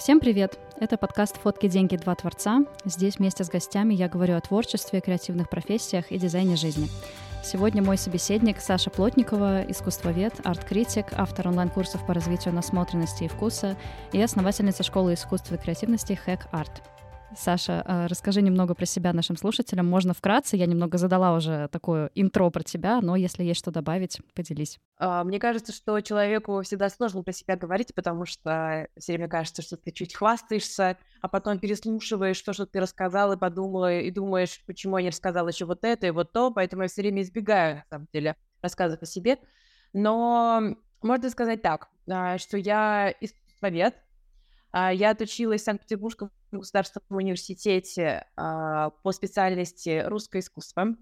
[0.00, 0.58] Всем привет!
[0.80, 2.60] Это подкаст «Фотки, деньги, два творца».
[2.86, 6.88] Здесь вместе с гостями я говорю о творчестве, креативных профессиях и дизайне жизни.
[7.44, 13.76] Сегодня мой собеседник Саша Плотникова, искусствовед, арт-критик, автор онлайн-курсов по развитию насмотренности и вкуса
[14.14, 16.80] и основательница школы искусства и креативности Hack Art.
[17.36, 19.86] Саша, а, расскажи немного про себя нашим слушателям.
[19.86, 24.20] Можно вкратце, я немного задала уже такое интро про тебя, но если есть что добавить,
[24.34, 24.78] поделись.
[24.98, 29.62] А, мне кажется, что человеку всегда сложно про себя говорить, потому что все время кажется,
[29.62, 34.62] что ты чуть хвастаешься, а потом переслушиваешь то, что ты рассказала, и подумала, и думаешь,
[34.66, 37.76] почему я не рассказала еще вот это и вот то, поэтому я все время избегаю,
[37.76, 39.38] на самом деле, рассказов о себе.
[39.92, 43.94] Но можно сказать так, а, что я искусствовед,
[44.72, 50.96] я отучилась в Санкт-Петербургском государственном университете а, по специальности русское искусство.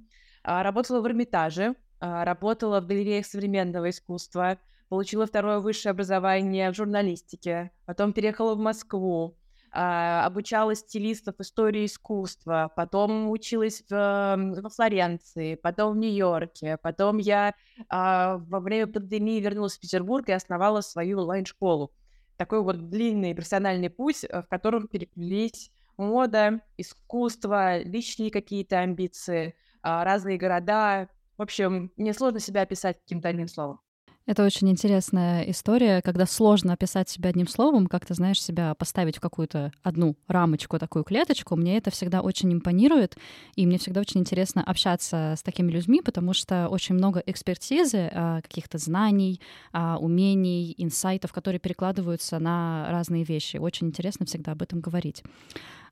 [0.45, 4.59] А, работала в Эрмитаже, а, работала в галереях современного искусства,
[4.89, 9.37] получила второе высшее образование в журналистике, потом переехала в Москву,
[9.71, 17.53] обучалась стилистов истории искусства, потом училась в, во Флоренции, потом в Нью-Йорке, потом я
[17.91, 21.93] во время пандемии вернулась в Петербург и основала свою онлайн-школу
[22.39, 30.05] такой вот длинный профессиональный путь, э, в котором переплелись мода, искусство, личные какие-то амбиции, а,
[30.05, 31.09] разные города.
[31.37, 33.81] В общем, мне сложно себя описать каким-то одним словом.
[34.29, 39.17] Это очень интересная история, когда сложно описать себя одним словом, как ты знаешь себя поставить
[39.17, 41.57] в какую-то одну рамочку, такую клеточку.
[41.57, 43.17] Мне это всегда очень импонирует,
[43.57, 48.43] и мне всегда очень интересно общаться с такими людьми, потому что очень много экспертизы, а,
[48.43, 49.41] каких-то знаний,
[49.73, 53.57] а, умений, инсайтов, которые перекладываются на разные вещи.
[53.57, 55.23] Очень интересно всегда об этом говорить.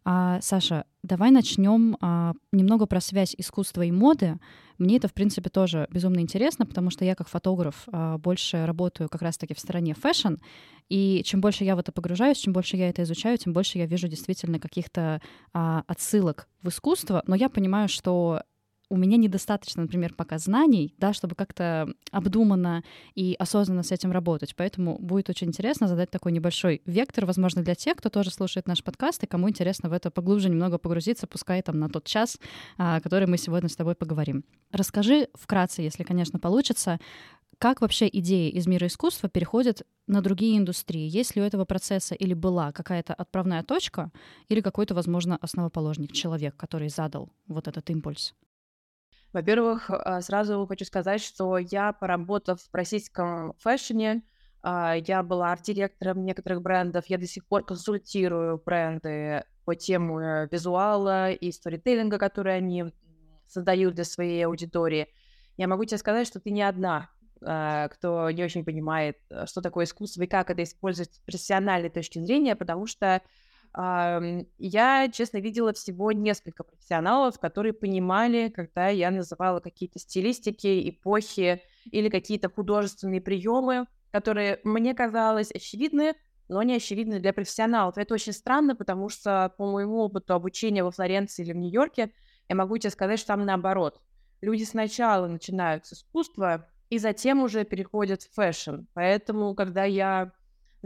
[0.09, 4.39] А, Саша, давай начнем а, немного про связь искусства и моды.
[4.79, 9.09] Мне это, в принципе, тоже безумно интересно, потому что я как фотограф а, больше работаю
[9.09, 10.35] как раз-таки в стороне fashion,
[10.89, 13.87] и чем больше я в это погружаюсь, чем больше я это изучаю, тем больше я
[13.87, 15.21] вижу действительно каких-то
[15.53, 18.43] а, отсылок в искусство, но я понимаю, что
[18.89, 24.55] у меня недостаточно, например, пока знаний, да, чтобы как-то обдуманно и осознанно с этим работать.
[24.57, 28.85] Поэтому будет очень интересно задать такой небольшой вектор, возможно, для тех, кто тоже слушает наш
[28.85, 32.39] подкаст, и кому интересно в это поглубже немного погрузиться, пускай там на тот час,
[32.79, 34.45] а, который мы сегодня с тобой поговорим.
[34.71, 37.01] Расскажи вкратце, если, конечно, получится,
[37.59, 41.09] как вообще идеи из мира искусства переходят на другие индустрии?
[41.09, 44.13] Есть ли у этого процесса или была какая-то отправная точка
[44.49, 48.35] или какой-то, возможно, основоположник, человек, который задал вот этот импульс?
[49.37, 54.23] Во-первых, а, сразу хочу сказать, что я, поработав в российском фэшне,
[54.63, 60.49] а, я была арт-директором некоторых брендов, я до сих пор консультирую бренды по тему э,
[60.51, 62.87] визуала и сторителлинга, которые они
[63.47, 65.07] создают для своей аудитории.
[65.59, 67.11] Я могу тебе сказать, что ты не одна,
[67.43, 71.91] а, кто не очень понимает, э, что такое искусство и как это использовать с профессиональной
[71.91, 73.21] точки зрения, потому что
[73.77, 82.09] я, честно, видела всего несколько профессионалов, которые понимали, когда я называла какие-то стилистики, эпохи или
[82.09, 86.15] какие-то художественные приемы, которые мне казалось очевидны,
[86.49, 87.99] но не очевидны для профессионалов.
[87.99, 92.13] Это очень странно, потому что по моему опыту обучения во Флоренции или в Нью-Йорке,
[92.49, 94.01] я могу тебе сказать, что там наоборот.
[94.41, 98.83] Люди сначала начинают с искусства, и затем уже переходят в fashion.
[98.95, 100.33] Поэтому, когда я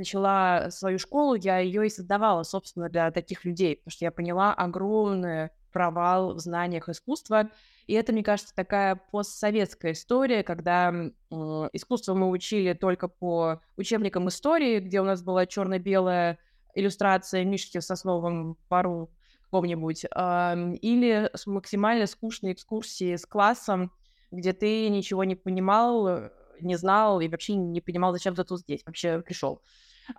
[0.00, 4.52] начала свою школу, я ее и создавала, собственно, для таких людей, потому что я поняла
[4.52, 7.50] огромный провал в знаниях искусства.
[7.86, 14.28] И это, мне кажется, такая постсоветская история, когда э, искусство мы учили только по учебникам
[14.28, 16.38] истории, где у нас была черно-белая
[16.74, 19.10] иллюстрация Мишки в сосновом пару
[19.44, 23.92] каком-нибудь, э, или максимально скучные экскурсии с классом,
[24.30, 26.30] где ты ничего не понимал,
[26.60, 29.62] не знал и вообще не понимал, зачем ты тут здесь вообще пришел.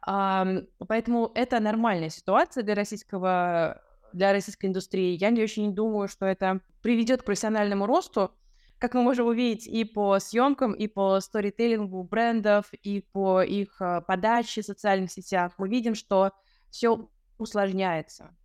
[0.02, 3.82] Поэтому это нормальная ситуация для российского
[4.14, 5.18] для российской индустрии.
[5.18, 8.32] Я не очень думаю, что это приведет к профессиональному росту,
[8.78, 14.02] как мы можем увидеть и по съемкам, и по сторителлингу брендов, и по их а,
[14.02, 15.54] подаче в социальных сетях.
[15.58, 16.32] Мы видим, что
[16.72, 18.36] все усложняется.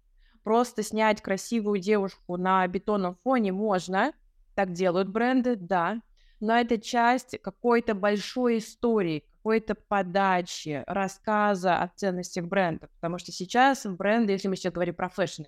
[0.43, 4.13] Просто снять красивую девушку на бетонном фоне можно,
[4.55, 6.01] так делают бренды, да,
[6.39, 12.89] но это часть какой-то большой истории, какой-то подачи, рассказа о ценностях бренда.
[12.97, 15.45] Потому что сейчас бренды, если мы сейчас говорим про fashion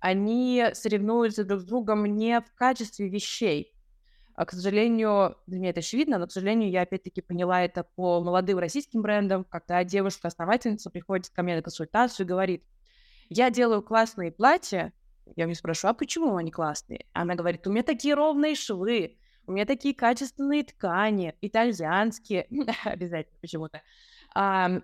[0.00, 3.72] они соревнуются друг с другом не в качестве вещей.
[4.34, 8.20] А, к сожалению, для меня это очевидно, но, к сожалению, я опять-таки поняла это по
[8.20, 12.64] молодым российским брендам, когда девушка-основательница приходит ко мне на консультацию и говорит,
[13.28, 14.92] я делаю классные платья,
[15.36, 17.04] я у нее спрашиваю, а почему они классные?
[17.12, 22.46] Она говорит, у меня такие ровные швы, у меня такие качественные ткани, итальянские,
[22.84, 23.82] обязательно почему-то.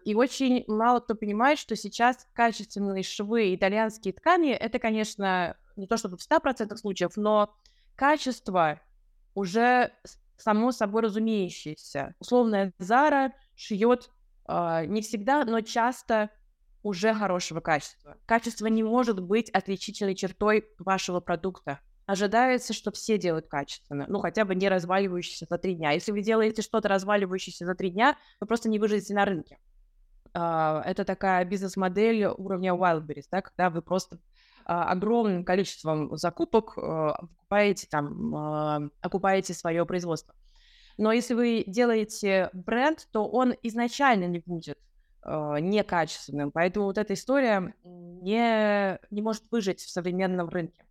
[0.05, 5.97] И очень мало кто понимает, что сейчас качественные швы итальянские ткани, это, конечно, не то
[5.97, 7.55] чтобы в 100% случаев, но
[7.95, 8.81] качество
[9.35, 9.93] уже
[10.37, 12.15] само собой разумеющееся.
[12.19, 14.11] Условная Зара шьет
[14.49, 16.31] э, не всегда, но часто
[16.83, 18.17] уже хорошего качества.
[18.27, 21.81] Качество не может быть отличительной чертой вашего продукта.
[22.07, 25.91] Ожидается, что все делают качественно, ну хотя бы не разваливающиеся за три дня.
[25.91, 29.59] Если вы делаете что-то разваливающееся за три дня, вы просто не выживете на рынке.
[30.33, 34.21] Uh, это такая бизнес-модель уровня Wildberries, да, когда вы просто uh,
[34.67, 40.35] огромным количеством закупок покупаете там, окупаете свое производство.
[40.99, 44.79] Но если вы делаете бренд, то он изначально не будет
[45.23, 46.51] э, некачественным.
[46.51, 50.85] Поэтому вот эта история не, не может выжить в современном рынке.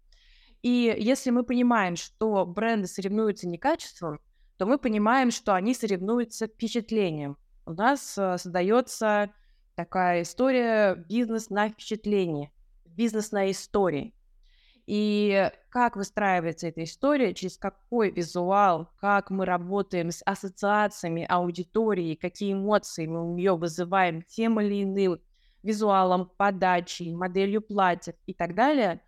[0.65, 4.19] И если мы понимаем, что бренды соревнуются не качеством,
[4.57, 7.37] то мы понимаем, что они соревнуются впечатлением.
[7.67, 9.29] У нас э, создается
[9.75, 12.51] такая история бизнес на впечатлении,
[12.83, 14.15] бизнес на истории.
[14.87, 22.53] И как выстраивается эта история, через какой визуал, как мы работаем с ассоциациями аудитории, какие
[22.53, 25.19] эмоции мы у нее вызываем тем или иным
[25.61, 29.03] визуалом, подачей, моделью платьев и так далее,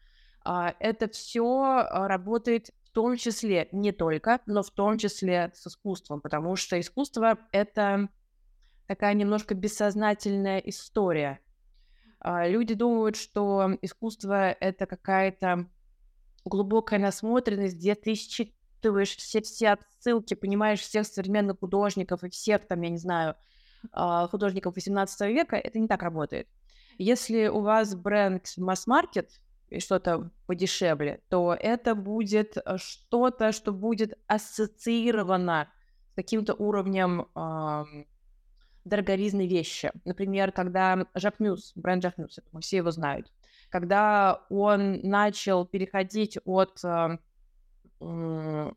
[0.80, 6.22] это все а, работает в том числе, не только, но в том числе с искусством,
[6.22, 8.10] потому что искусство— это
[8.88, 11.40] такая немножко бессознательная история—
[12.20, 15.70] а, люди думают, что искусство— это какая-то
[16.46, 22.82] глубокая насмотренность, где ты считываешь все, все отсылки, понимаешь всех современных художников и всех, там,
[22.82, 23.36] я не знаю,
[23.92, 25.56] а, художников 18 века.
[25.56, 26.48] Это не так работает.
[26.98, 34.18] Если у вас бренд масс-маркет, и что-то подешевле, то это будет э, что-то, что будет
[34.28, 35.72] ассоциировано
[36.12, 37.28] с каким-то уровнем
[38.88, 39.92] дороговизны вещи.
[40.06, 41.36] Например, когда Жак
[41.76, 43.32] бренд Жак Мюс, все его знают,
[43.70, 47.18] когда он начал переходить от э,
[48.00, 48.72] middle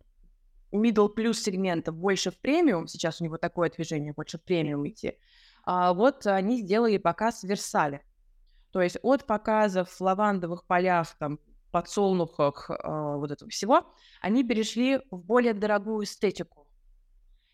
[1.14, 5.18] plus сегмента больше в премиум, сейчас у него такое движение, больше в премиум идти,
[5.64, 8.02] а вот они сделали показ в Версале.
[8.72, 11.38] То есть от показов в лавандовых полях, там,
[11.70, 12.74] подсолнухах, э,
[13.16, 13.86] вот этого всего,
[14.20, 16.60] они перешли в более дорогую эстетику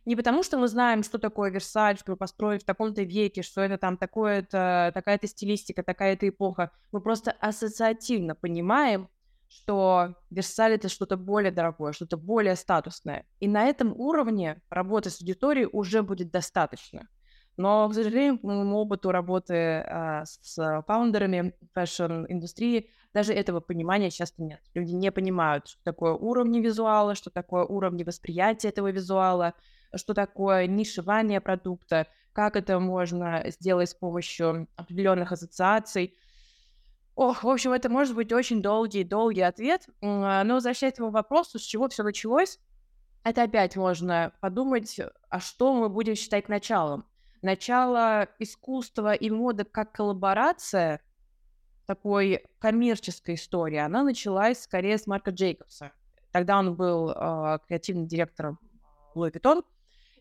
[0.06, 3.76] не потому, что мы знаем, что такое Версаль, что построен в таком-то веке, что это
[3.76, 6.70] там такое-то, такая-то стилистика, такая-то эпоха.
[6.92, 9.08] Мы просто ассоциативно понимаем,
[9.48, 13.26] что Версаль это что-то более дорогое, что-то более статусное.
[13.40, 17.08] И на этом уровне работы с аудиторией уже будет достаточно.
[17.56, 24.42] Но, к сожалению, по моему опыту работы а, с фаундерами fashion-индустрии, даже этого понимания часто
[24.42, 24.60] нет.
[24.74, 29.54] Люди не понимают, что такое уровни визуала, что такое уровни восприятия этого визуала,
[29.94, 36.14] что такое нишевание продукта, как это можно сделать с помощью определенных ассоциаций.
[37.14, 41.58] Ох, в общем, это может быть очень долгий-долгий ответ, а, но возвращаясь к этому вопросу,
[41.58, 42.58] с чего все началось,
[43.24, 45.00] это опять можно подумать,
[45.30, 47.06] а что мы будем считать началом.
[47.46, 51.00] Начало искусства и моды как коллаборация,
[51.86, 55.92] такой коммерческой истории, она началась скорее с Марка Джейкобса.
[56.32, 58.58] Тогда он был э, креативным директором
[59.14, 59.64] Louis Vuitton,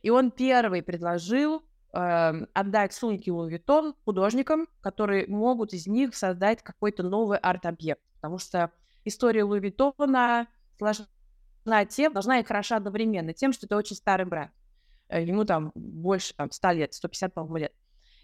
[0.03, 1.63] и он первый предложил
[1.93, 8.03] э, отдать сумки Louis Vuitton художникам, которые могут из них создать какой-то новый арт-объект.
[8.17, 8.69] Потому что
[9.03, 10.45] история Louis Vuitton
[10.77, 14.51] сложна тем, должна и хороша одновременно, тем, что это очень старый бренд.
[15.09, 17.73] Э, ему там больше там, 100 лет, 150, по-моему, лет.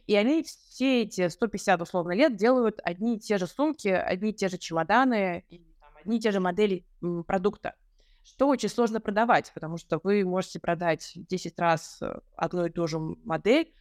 [0.07, 4.33] И они все эти 150, условно, лет делают одни и те же сумки, одни и
[4.33, 6.85] те же чемоданы, и, там, одни и те же модели
[7.27, 7.75] продукта
[8.23, 12.87] что очень сложно продавать, потому что вы можете продать 10 раз э, одну и ту
[12.87, 13.73] же модель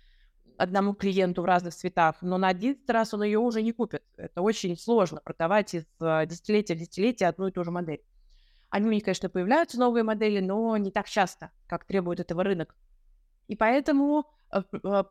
[0.57, 4.03] одному клиенту в разных цветах, но на 11 раз он ее уже не купит.
[4.17, 8.03] Это очень сложно продавать из э, десятилетия в десятилетие одну и ту же модель.
[8.69, 12.77] Они у них, конечно, появляются новые модели, но не так часто, как требует этого рынок.
[13.51, 14.63] И поэтому э,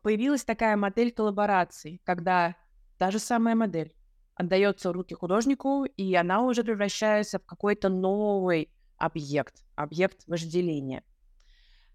[0.02, 2.56] появилась такая модель коллабораций, когда
[2.96, 3.94] та же самая модель
[4.34, 11.04] отдается в руки художнику, и она уже превращается в какой-то новый объект, объект вожделения.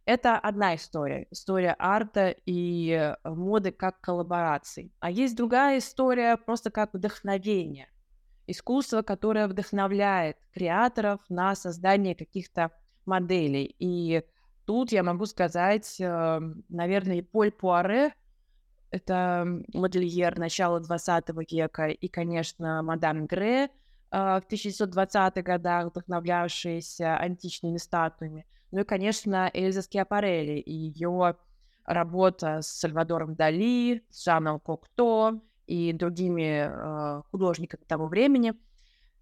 [0.05, 4.93] Это одна история, история арта и э, моды как коллабораций.
[4.99, 7.89] А есть другая история просто как вдохновение.
[8.45, 12.69] Искусство, которое вдохновляет креаторов на создание каких-то
[13.07, 13.75] моделей.
[13.79, 14.21] И
[14.65, 18.13] тут я могу сказать, э, наверное, Поль Пуаре,
[18.91, 23.69] это модельер начала 20 века, и, конечно, мадам Гре–
[24.17, 28.45] а, в 1920-х годах, вдохновлявшиеся античными статуями.
[28.72, 31.36] Ну и, конечно, Эльза Скиапарелли и ее
[31.84, 38.55] работа с Сальвадором Дали, с Жаном Кокто и другими э, художниками того времени, э,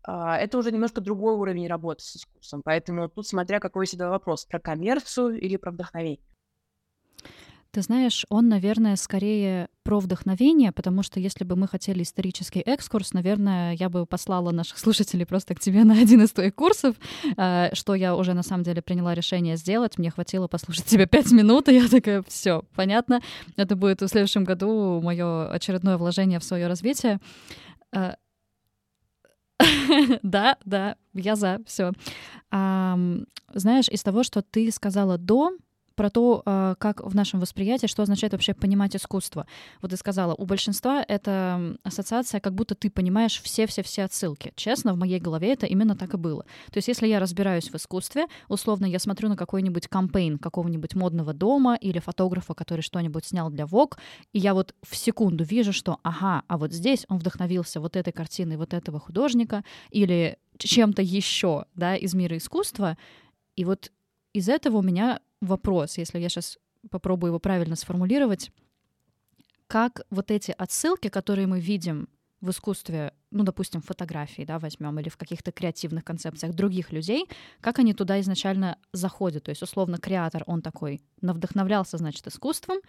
[0.05, 2.61] это уже немножко другой уровень работы с искусством.
[2.63, 6.19] Поэтому тут смотря какой всегда вопрос, про коммерцию или про вдохновение.
[7.73, 13.13] Ты знаешь, он, наверное, скорее про вдохновение, потому что если бы мы хотели исторический экскурс,
[13.13, 16.95] наверное, я бы послала наших слушателей просто к тебе на один из твоих курсов,
[17.35, 19.97] э, что я уже на самом деле приняла решение сделать.
[19.97, 23.21] Мне хватило послушать тебя пять минут, и я такая, все, понятно.
[23.55, 27.19] Это будет в следующем году мое очередное вложение в свое развитие.
[30.23, 31.91] Да, да, я за, все.
[32.51, 35.51] Знаешь, из того, что ты сказала до,
[35.95, 39.45] про то, а, как в нашем восприятии, что означает вообще понимать искусство.
[39.81, 44.53] Вот ты сказала, у большинства это ассоциация, как будто ты понимаешь все-все-все отсылки.
[44.55, 46.43] Честно, в моей голове это именно так и было.
[46.71, 51.33] То есть если я разбираюсь в искусстве, условно я смотрю на какой-нибудь кампейн какого-нибудь модного
[51.33, 53.97] дома или фотографа, который что-нибудь снял для Vogue,
[54.31, 58.11] и я вот в секунду вижу, что ага, а вот здесь он вдохновился вот этой
[58.11, 62.97] картиной вот этого художника или чем-то еще, да, из мира искусства,
[63.55, 63.91] и вот
[64.33, 66.57] из этого у меня вопрос, если я сейчас
[66.89, 68.51] попробую его правильно сформулировать.
[69.67, 72.07] Как вот эти отсылки, которые мы видим
[72.41, 77.25] в искусстве, ну, допустим, фотографии, да, возьмем, или в каких-то креативных концепциях других людей,
[77.61, 79.43] как они туда изначально заходят.
[79.45, 82.79] То есть, условно, креатор, он такой, навдохновлялся, значит, искусством,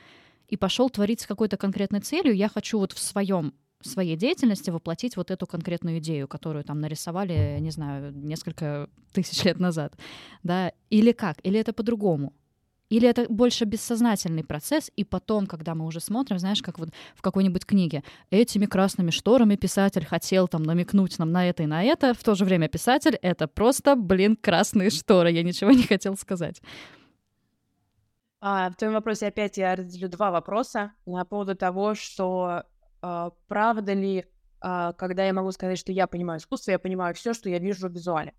[0.49, 2.35] и пошел творить с какой-то конкретной целью.
[2.35, 7.59] Я хочу вот в своем своей деятельности воплотить вот эту конкретную идею, которую там нарисовали,
[7.61, 9.97] не знаю, несколько тысяч лет назад,
[10.43, 12.33] да, или как, или это по-другому.
[12.95, 17.23] Или это больше бессознательный процесс, и потом, когда мы уже смотрим, знаешь, как вот в
[17.23, 22.15] какой-нибудь книге, этими красными шторами писатель хотел там намекнуть нам на это и на это,
[22.15, 26.63] в то же время писатель— это просто, блин, красные шторы, я ничего не хотел сказать.
[28.41, 32.63] А, в твоем вопросе опять я разделю два вопроса по поводу того, что
[33.03, 34.25] а, правда ли,
[34.61, 37.89] а, когда я могу сказать, что я понимаю искусство, я понимаю все, что я вижу
[37.89, 38.35] в визуале.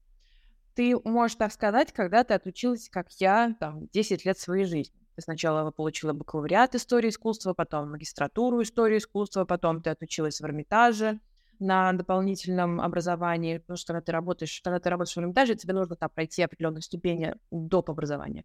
[0.75, 4.93] Ты можешь так сказать, когда ты отучилась, как я, там, 10 лет своей жизни.
[5.15, 11.21] Ты сначала получила бакалавриат истории искусства, потом магистратуру истории искусства, потом ты отучилась в Эрмитаже
[11.59, 15.95] на дополнительном образовании, потому что когда ты работаешь, когда ты работаешь в Эрмитаже, тебе нужно
[15.95, 17.89] там пройти определенные ступени доп.
[17.89, 18.43] образования.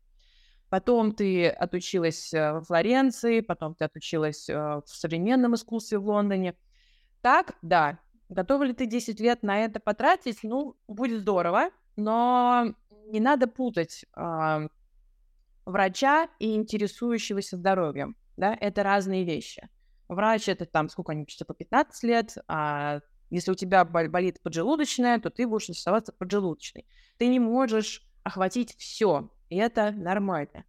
[0.69, 6.55] Потом ты отучилась э, в Флоренции, потом ты отучилась э, в современном искусстве в Лондоне.
[7.23, 7.99] Так, да.
[8.29, 10.45] Готова ли ты 10 лет на это потратить?
[10.45, 11.71] Ну, будет здорово,
[12.02, 12.75] но
[13.07, 14.69] не надо путать э,
[15.64, 18.16] врача и интересующегося здоровьем.
[18.37, 18.57] Да?
[18.61, 19.69] Это разные вещи.
[20.09, 25.47] Врач это там сколько-нибудь, по 15 лет, а если у тебя болит поджелудочная, то ты
[25.47, 26.87] будешь интересоваться поджелудочной.
[27.19, 30.64] Ты не можешь охватить все и это нормально.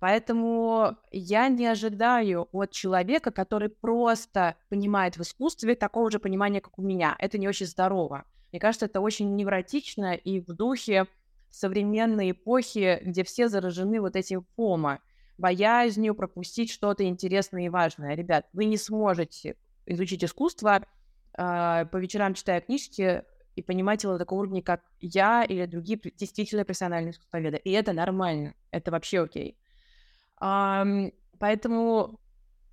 [0.00, 6.78] Поэтому я не ожидаю от человека, который просто понимает в искусстве такого же понимания, как
[6.78, 7.16] у меня.
[7.18, 8.24] Это не очень здорово.
[8.52, 11.06] Мне кажется, это очень невротично и в духе
[11.50, 15.00] современной эпохи, где все заражены вот этим фома,
[15.38, 18.14] боязнью пропустить что-то интересное и важное.
[18.14, 20.82] Ребят, вы не сможете изучить искусство,
[21.36, 23.24] э, по вечерам читая книжки,
[23.58, 27.56] и понимать его на таком уровне, как я или другие действительно профессиональные искусствоведы.
[27.58, 29.58] И это нормально, это вообще окей.
[30.40, 32.20] Um, поэтому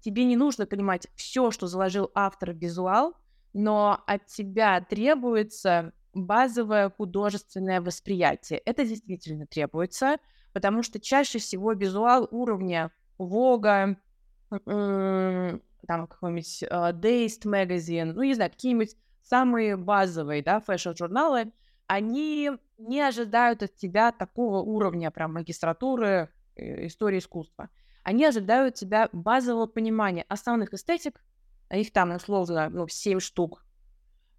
[0.02, 3.16] тебе не нужно понимать все, что заложил автор в визуал,
[3.56, 8.60] но от тебя требуется базовое художественное восприятие.
[8.60, 10.18] Это действительно требуется,
[10.52, 13.98] потому что чаще всего визуал уровня Вога,
[14.50, 15.62] там
[16.08, 21.54] какой-нибудь э, Dazed Magazine, ну, не знаю, какие-нибудь самые базовые, да, fashion-журналы,
[21.88, 27.70] они не ожидают от тебя такого уровня прям магистратуры э, истории искусства.
[28.04, 31.24] Они ожидают от тебя базового понимания основных эстетик,
[31.72, 33.66] их там, условно, ну, 7 штук,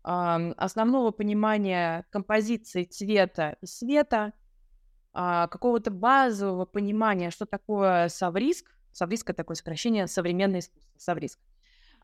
[0.03, 4.33] основного понимания композиции цвета и света,
[5.13, 8.71] э, какого-то базового понимания, что такое совриск.
[8.93, 11.41] Совриск— это такое сокращение современное искусство, совриск.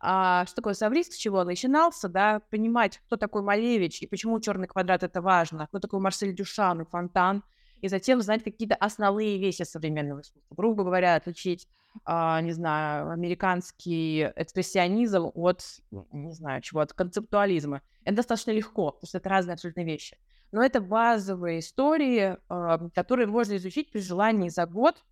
[0.05, 4.41] А, что такое Савриск, с чего он начинался, да, понимать, кто такой Малевич и почему
[4.41, 7.45] черный квадрат это важно, кто такой Марсель Дюшан и Фонтан,
[7.83, 10.55] и затем знать какие-то основные вещи современного искусства.
[10.57, 11.69] Грубо говоря, отличить,
[12.05, 15.63] а, не знаю, американский экспрессионизм от,
[16.13, 17.83] не знаю, чего, от концептуализма.
[18.05, 20.17] Это достаточно легко, потому что это разные абсолютно вещи.
[20.53, 25.03] Но это базовые истории, а, которые можно изучить при желании за год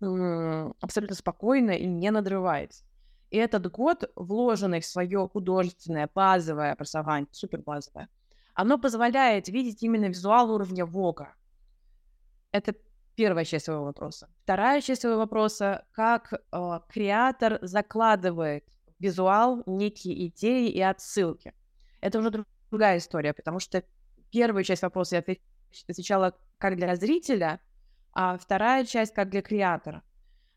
[0.00, 2.82] абсолютно спокойно и не надрываясь.
[3.30, 8.08] И этот год, вложенный в свое художественное базовое образование, супер базовое,
[8.54, 11.34] оно позволяет видеть именно визуал уровня Вога.
[12.54, 12.72] Это
[13.16, 14.28] первая часть своего вопроса.
[14.44, 18.64] Вторая часть своего вопроса, как э, креатор закладывает
[19.00, 21.52] визуал некие идеи и отсылки.
[22.00, 23.82] Это уже другая история, потому что
[24.30, 25.36] первую часть вопроса я
[25.88, 27.60] отвечала как для зрителя,
[28.12, 30.04] а вторая часть как для креатора.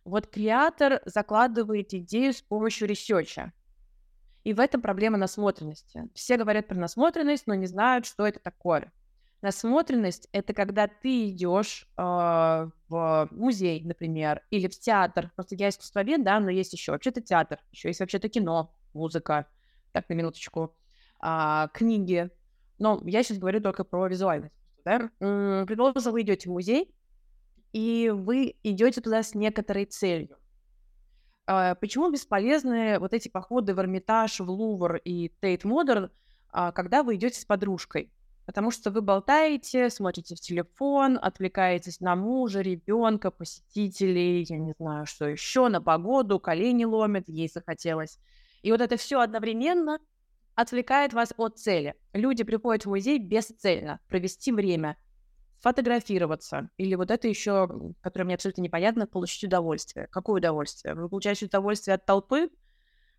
[0.06, 3.54] Вот креатор закладывает идею с помощью ресерча.
[4.44, 6.08] И в этом проблема насмотренности.
[6.14, 8.92] Все говорят про насмотренность, но не знают, что это такое.
[9.42, 15.32] Насмотренность— это когда ты идешь э, в музей, например, или в театр.
[15.36, 19.48] Просто я искусствовед, да, но есть еще вообще-то театр, еще есть вообще-то кино, музыка,
[19.92, 20.76] так, на минуточку,
[21.24, 22.32] э, книги.
[22.80, 24.56] Но я сейчас говорю только про визуальность.
[24.84, 25.10] Да?
[25.20, 26.96] Предположим, вы идете в музей,
[27.74, 30.38] и вы идете туда с некоторой целью.
[31.48, 36.12] Э, почему бесполезны вот эти походы в Эрмитаж, в Лувр и Тейт Модерн,
[36.54, 38.12] э, когда вы идете с подружкой?
[38.48, 45.06] Потому что вы болтаете, смотрите в телефон, отвлекаетесь на мужа, ребенка, посетителей, я не знаю,
[45.06, 48.18] что еще, на погоду, колени ломят, ей захотелось.
[48.62, 50.00] И вот это все одновременно
[50.56, 51.96] отвлекает вас от цели.
[52.14, 54.96] Люди приходят в музей бесцельно, провести время,
[55.60, 56.70] фотографироваться.
[56.78, 57.68] Или вот это еще,
[58.00, 60.08] которое мне абсолютно непонятно, получить удовольствие.
[60.08, 60.96] Какое удовольствие?
[60.96, 62.50] Вы получаете удовольствие от толпы,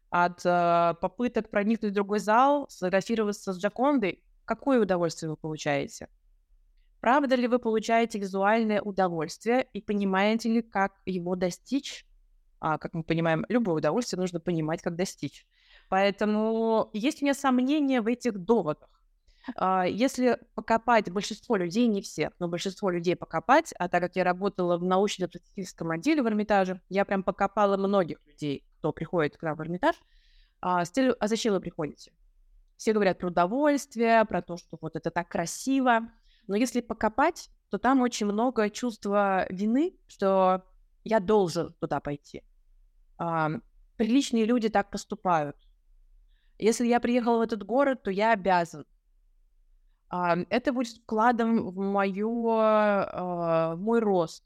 [0.08, 6.09] от э, попыток проникнуть в другой зал, сфотографироваться с Джакондой, какое удовольствие вы получаете?
[7.00, 12.07] Правда ли вы получаете визуальное удовольствие и понимаете ли, как его достичь?
[12.59, 15.47] А, как мы понимаем, любое удовольствие нужно понимать, как достичь.
[15.88, 18.88] Поэтому есть у меня сомнения в этих доводах.
[19.55, 24.25] А, если покопать большинство людей, не все, но большинство людей покопать, а так как я
[24.25, 29.57] работала в научно-просветительском отделе в Эрмитаже, я прям покопала многих людей, кто приходит к нам
[29.57, 29.95] в Эрмитаж,
[30.61, 32.12] а, с целью, а зачем вы приходите?
[32.78, 36.11] Все говорят про удовольствие, про то, что вот это так красиво.
[36.47, 40.64] Но если покопать, то там очень много чувства вины, что
[41.02, 42.44] я должен туда пойти.
[43.18, 43.50] А,
[43.97, 45.56] приличные люди так поступают.
[46.56, 48.87] Если я приехал в этот город, то я обязан.
[50.09, 54.44] А, это будет вкладом в, мою, а, в мой рост.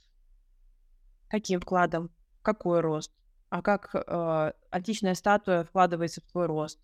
[1.29, 2.11] Каким вкладом?
[2.41, 3.13] Какой рост?
[3.51, 6.81] А как а, античная статуя вкладывается в твой рост?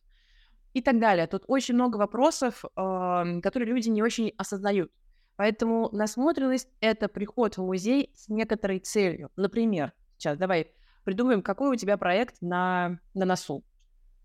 [0.79, 1.27] И так далее.
[1.27, 4.91] Тут очень много вопросов, которые люди не очень осознают.
[5.37, 9.31] Поэтому насмотренность— это приход в музей с некоторой целью.
[9.37, 10.73] Например, сейчас давай
[11.05, 13.63] придумаем, какой у тебя проект на, на носу.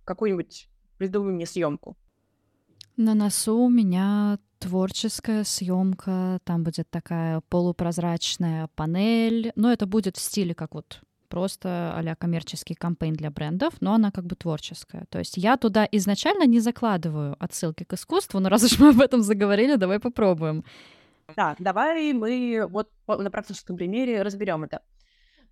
[0.05, 1.95] Какую-нибудь придумай мне съемку.
[2.97, 10.21] На носу у меня творческая съемка, там будет такая полупрозрачная панель, но это будет в
[10.21, 11.01] стиле как вот
[11.33, 15.07] просто а коммерческий кампейн для брендов, но она как бы творческая.
[15.09, 19.01] То есть я туда изначально не закладываю отсылки к искусству, но раз уж мы об
[19.01, 20.63] этом заговорили, давай попробуем.
[21.35, 24.81] Да, давай мы вот на практическом примере разберем это.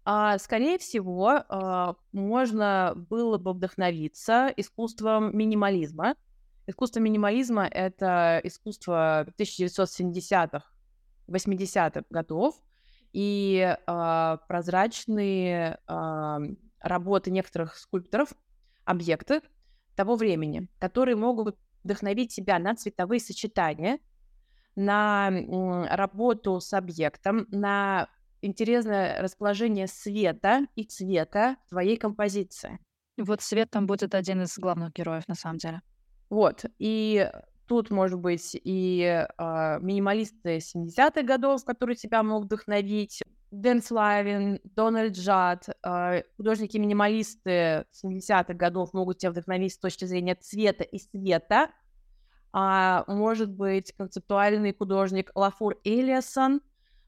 [0.06, 6.14] А, скорее всего, а, можно было бы вдохновиться искусством минимализма.
[6.68, 10.64] Искусство минимализма— это искусство 1970-х,
[11.28, 12.54] 80-х годов,
[13.14, 16.38] и э, прозрачные э,
[16.80, 18.30] работы некоторых скульпторов,
[18.86, 19.42] объекты
[19.96, 24.00] того времени, которые могут вдохновить себя на цветовые сочетания,
[24.76, 28.08] на э, работу с объектом, на
[28.42, 32.80] интересное расположение света и цвета твоей композиции.
[33.18, 35.82] Вот свет там будет один из главных героев, на самом деле.
[36.30, 36.66] Вот.
[36.80, 37.30] И
[37.72, 45.16] Тут, может быть, и э, минималисты 70-х годов, которые тебя могут вдохновить, Дэн Славин, Дональд
[45.16, 51.72] Джад, э, художники-минималисты 70-х годов могут тебя вдохновить с точки зрения цвета и света.
[52.52, 56.60] А, может быть, концептуальный художник Лафур Элиасон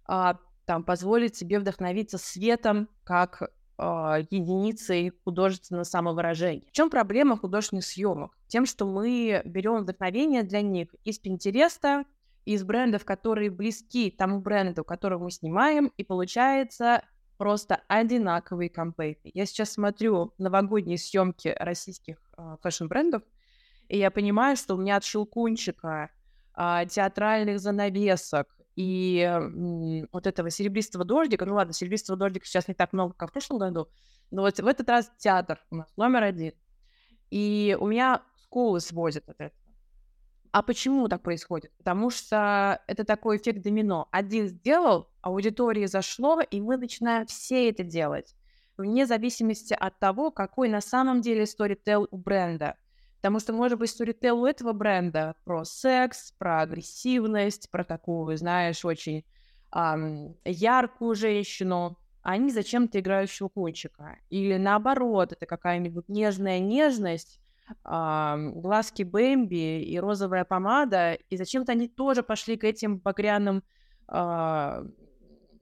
[0.05, 6.67] а, там позволит тебе вдохновиться светом как единицей художественного самовыражения.
[6.67, 8.37] В чем проблема художественных съемок?
[8.47, 12.05] Тем, что мы берем вдохновение для них из Пинтереста,
[12.45, 17.03] из брендов, которые близки тому бренду, которого мы снимаем, и получается
[17.37, 19.31] просто одинаковые кампейны.
[19.33, 23.23] Я сейчас смотрю новогодние съемки российских э, фэшн-брендов,
[23.87, 26.09] и я понимаю, что у меня от щелкунчика,
[26.55, 32.93] э, театральных занавесок, и вот этого серебристого дождика, ну ладно, серебристого дождика сейчас не так
[32.93, 33.87] много, как в прошлом году,
[34.31, 36.53] но вот в этот раз театр у нас номер один.
[37.29, 39.63] И у меня скулы сводят от этого.
[40.51, 41.71] А почему так происходит?
[41.77, 44.07] Потому что это такой эффект домино.
[44.11, 48.35] Один сделал, аудитории зашло, и мы начинаем все это делать.
[48.77, 52.75] Вне зависимости от того, какой на самом деле сторител у бренда.
[53.23, 58.83] Потому что, может быть, сторител у этого бренда про секс, про агрессивность, про такую, знаешь,
[58.83, 59.23] очень
[60.43, 64.19] яркую женщину, а не зачем-то играющего кончика.
[64.29, 67.39] Или наоборот, это какая-нибудь нежная нежность,
[67.85, 73.63] глазки Бэмби и розовая помада, и зачем-то они тоже пошли к этим багряным
[74.05, 74.83] а,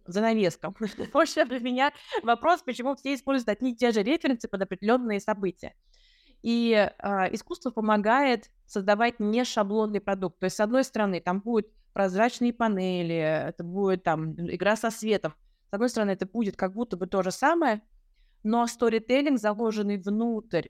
[0.08, 0.76] занавескам.
[1.13, 1.93] Больше для меня
[2.24, 5.76] вопрос, почему все используют одни и те же референсы под определенные события.
[6.41, 10.39] И э, искусство помогает создавать не шаблонный продукт.
[10.39, 15.34] То есть, с одной стороны, там будут прозрачные панели, это будет там игра со светом.
[15.69, 17.82] С одной стороны, это будет как будто бы то же самое,
[18.43, 20.67] но сторителлинг заложенный внутрь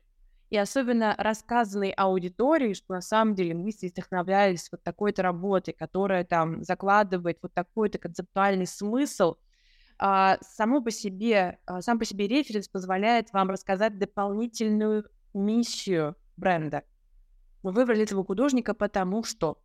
[0.52, 6.26] и особенно рассказанной аудитории, что на самом деле мы здесь вдохновлялись вот такой-то работой, которая
[6.26, 9.38] там закладывает вот такой-то концептуальный смысл,
[9.98, 16.84] а, само по себе, а, сам по себе референс позволяет вам рассказать дополнительную миссию бренда.
[17.64, 19.62] Мы выбрали этого художника потому что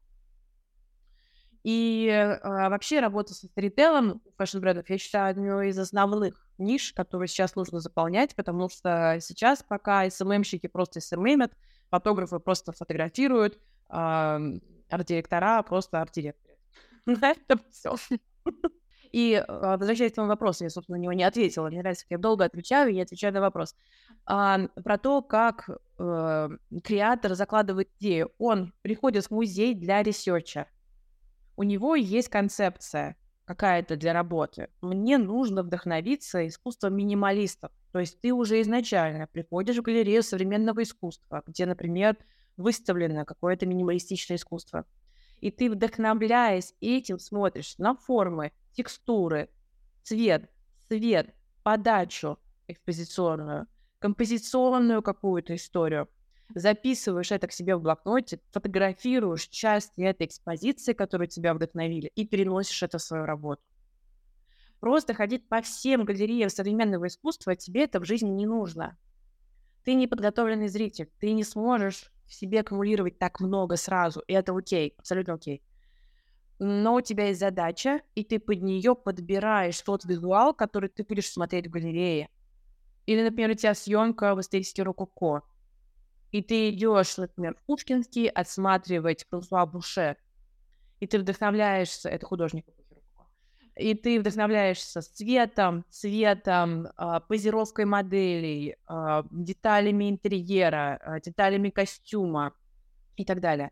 [1.67, 7.57] и э, вообще работа со сторителлом фэшн-брендов, я считаю, одной из основных ниш, которые сейчас
[7.57, 11.53] нужно заполнять, потому что сейчас пока СММщики просто СММят,
[11.91, 13.59] фотографы просто фотографируют,
[13.91, 14.59] э,
[14.91, 16.57] арт-директора просто арт-директоры.
[19.13, 21.69] И а, возвращаясь к твоему вопросу, я, собственно, на него не ответила.
[21.69, 23.75] Мне нравится, как я долго отвечаю, и я отвечаю на вопрос.
[24.27, 26.49] А, про то, как э,
[26.83, 28.33] креатор закладывает идею.
[28.39, 30.67] Он приходит в музей для ресерча
[31.57, 34.69] у него есть концепция какая-то для работы.
[34.83, 37.73] Мне нужно вдохновиться искусством минималистов.
[37.93, 42.17] То есть ты уже изначально приходишь в галерею современного искусства, где, например,
[42.57, 44.85] выставлено какое-то минималистичное искусство.
[45.41, 49.49] И ты, вдохновляясь этим, смотришь на формы, текстуры,
[50.03, 50.51] цвет,
[50.89, 53.67] цвет, подачу экспозиционную,
[53.99, 56.09] композиционную какую-то историю
[56.55, 62.83] записываешь это к себе в блокноте, фотографируешь части этой экспозиции, которые тебя вдохновили, и переносишь
[62.83, 63.63] это в свою работу.
[64.81, 68.97] Просто ходить по всем галереям современного искусства тебе это в жизни не нужно.
[69.85, 74.57] Ты не подготовленный зритель, ты не сможешь в себе аккумулировать так много сразу, и это
[74.57, 75.63] окей, абсолютно окей.
[76.59, 81.31] Но у тебя есть задача, и ты под нее подбираешь тот визуал, который ты будешь
[81.31, 82.31] смотреть в галерее.
[83.07, 85.43] Или, например, у тебя съемка в эстетике рококо
[86.37, 90.17] и ты идешь, например, в Пушкинский отсматривать Франсуа Буше,
[91.01, 92.67] и ты вдохновляешься, это художник,
[93.75, 102.53] и ты вдохновляешься цветом, цветом, э, позировкой моделей, э, деталями интерьера, э, деталями костюма
[103.17, 103.71] и так далее.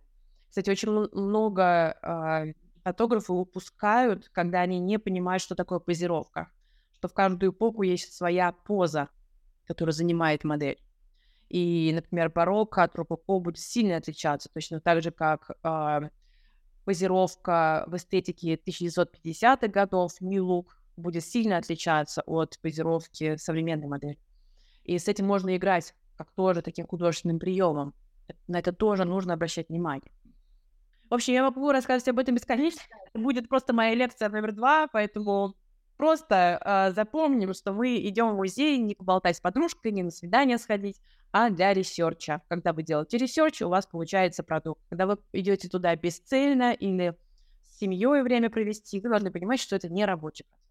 [0.49, 6.49] Кстати, очень много фотографов упускают, когда они не понимают, что такое позировка,
[6.93, 9.09] что в каждую эпоху есть своя поза,
[9.67, 10.79] которая занимает модель.
[11.49, 16.09] И, например, барокко от рококо будет сильно отличаться, точно так же, как э,
[16.85, 24.19] позировка в эстетике 1950-х годов, Look, будет сильно отличаться от позировки современной модели.
[24.85, 27.95] И с этим можно играть как тоже таким художественным приемом.
[28.47, 30.13] На это тоже нужно обращать внимание.
[31.11, 32.81] В общем, я могу рассказывать об этом бесконечно.
[33.09, 35.55] Это будет просто моя лекция номер два, поэтому
[35.97, 40.59] просто э, запомним, что мы идем в музей не поболтать с подружкой, не на свидание
[40.59, 41.01] сходить,
[41.33, 42.43] а для ресерча.
[42.49, 44.81] Когда вы делаете research, у вас получается продукт.
[44.89, 47.17] Когда вы идете туда бесцельно или
[47.65, 50.65] с семьей время провести, вы должны понимать, что это не рабочий процесс.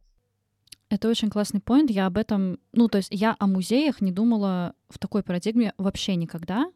[0.89, 1.89] Это очень классный поинт.
[1.89, 2.59] Я об этом...
[2.71, 6.71] Ну, то есть я о музеях не думала в такой парадигме вообще никогда.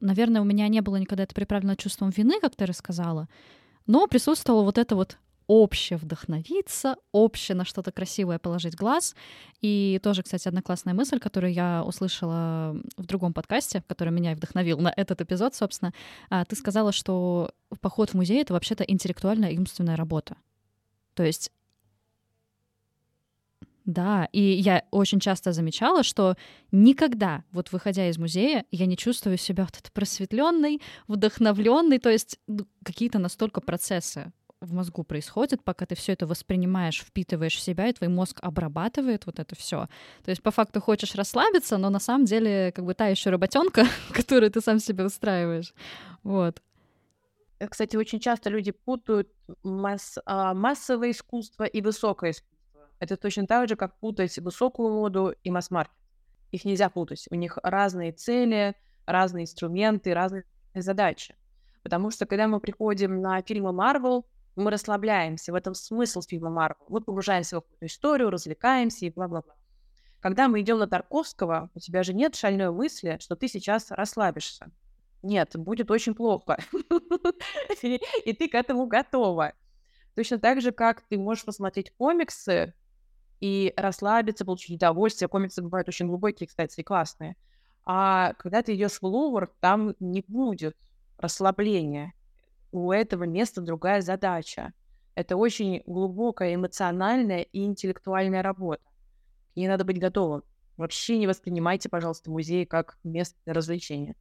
[0.00, 3.28] Наверное, у меня не было никогда это приправлено чувством вины, как ты рассказала,
[3.86, 5.16] но присутствовало вот это вот
[5.48, 9.14] обще вдохновиться, обще на что-то красивое положить глаз.
[9.60, 14.34] И тоже, кстати, одна классная мысль, которую я услышала в другом подкасте, который меня и
[14.34, 15.92] вдохновил на этот эпизод, собственно.
[16.30, 20.36] А, ты сказала, что поход в музей— это вообще-то интеллектуальная и умственная работа.
[21.14, 21.50] То есть
[23.86, 26.34] да, и я очень часто замечала, что
[26.72, 32.66] никогда, вот выходя из музея, я не чувствую себя вот просветленной, вдохновленной, то есть ну,
[32.84, 37.92] какие-то настолько процессы в мозгу происходит, пока ты все это воспринимаешь, впитываешь в себя, и
[37.92, 39.86] твой мозг обрабатывает вот это все.
[40.24, 43.84] То есть по факту хочешь расслабиться, но на самом деле как бы та еще работенка,
[44.12, 45.74] которую ты сам себе устраиваешь.
[46.22, 46.62] Вот.
[47.58, 49.28] Э, кстати, очень часто люди путают
[49.62, 52.56] масс, а, массовое искусство и высокое искусство.
[52.98, 55.94] Это точно так же, как путать высокую моду и масс-маркет.
[56.50, 57.26] Их нельзя путать.
[57.30, 61.34] У них разные цели, разные инструменты, разные задачи.
[61.82, 64.24] Потому что когда мы приходим на фильмы Marvel,
[64.56, 66.86] мы расслабляемся, в этом смысл фильма Марвел.
[66.88, 69.54] Мы погружаемся в какую-то историю, развлекаемся и бла-бла-бла.
[70.20, 74.72] Когда мы идем на Тарковского, у тебя же нет шальной мысли, что ты сейчас расслабишься.
[75.22, 76.58] Нет, будет очень плохо.
[77.82, 79.52] И ты к этому готова.
[80.14, 82.74] Точно так же, как ты можешь посмотреть комиксы
[83.40, 85.28] и расслабиться, получить удовольствие.
[85.28, 87.36] Комиксы бывают очень глубокие, кстати, и классные.
[87.84, 90.76] А когда ты идешь в Лувр, там не будет
[91.18, 92.14] расслабления.
[92.72, 94.72] У этого места другая задача.
[95.14, 98.82] Это очень глубокая эмоциональная и интеллектуальная работа.
[99.54, 100.42] К ней надо быть готовым.
[100.76, 104.14] Вообще не воспринимайте, пожалуйста, музей как место развлечения.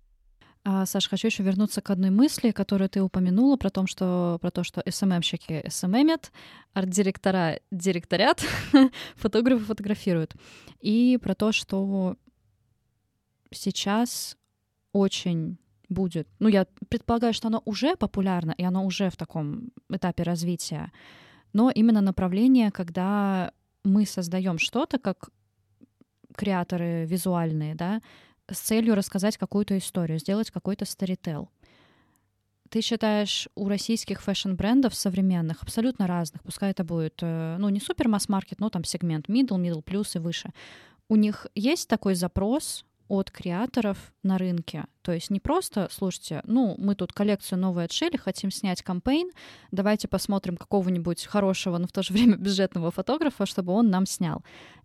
[0.68, 4.50] А, Саша, хочу еще вернуться к одной мысли, которую ты упомянула про, том, что, про
[4.50, 6.32] то, что СММщики СММят,
[6.74, 8.44] арт-директора директорят,
[9.16, 10.34] фотографы фотографируют.
[10.80, 12.16] И про то, что
[13.52, 14.38] сейчас
[14.92, 20.24] очень будет, ну, я предполагаю, что оно уже популярно, и оно уже в таком этапе
[20.24, 20.92] развития,
[21.54, 23.52] но именно направление, когда
[23.84, 25.30] мы создаем что-то, как
[26.36, 28.02] креаторы визуальные, да,
[28.50, 31.50] с целью рассказать какую-то историю, сделать какой-то старител.
[32.70, 38.08] Ты считаешь, у российских фэшн-брендов современных, абсолютно разных, пускай это будет, э, ну, не супер
[38.08, 40.50] масс-маркет, но там сегмент middle, middle plus и выше,
[41.08, 44.86] у них есть такой запрос от креаторов на рынке.
[45.02, 49.32] То есть не просто, слушайте, ну, мы тут коллекцию новую отшили, хотим снять кампейн,
[49.72, 54.44] давайте посмотрим какого-нибудь хорошего, но в то же время бюджетного фотографа, чтобы он нам снял.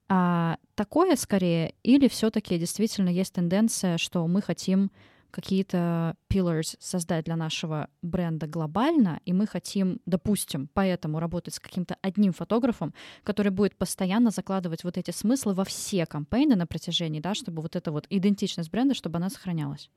[0.08, 4.90] А такое скорее, или все-таки действительно есть тенденция, что мы хотим
[5.30, 11.96] какие-то pillars создать для нашего бренда глобально, и мы хотим, допустим, поэтому работать с каким-то
[12.02, 17.34] одним фотографом, который будет постоянно закладывать вот эти смыслы во все кампейны на протяжении, да,
[17.34, 19.90] чтобы вот эта вот идентичность бренда, чтобы она сохранялась.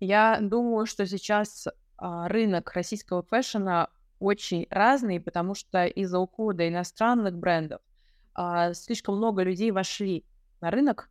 [0.00, 7.38] Я думаю, что сейчас а, рынок российского фэшена очень разный, потому что из-за ухода иностранных
[7.38, 7.80] брендов
[8.34, 10.24] а, слишком много людей вошли
[10.60, 11.08] на рынок,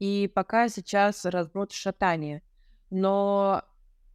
[0.00, 2.42] и пока сейчас разброд шатания.
[2.90, 3.62] Но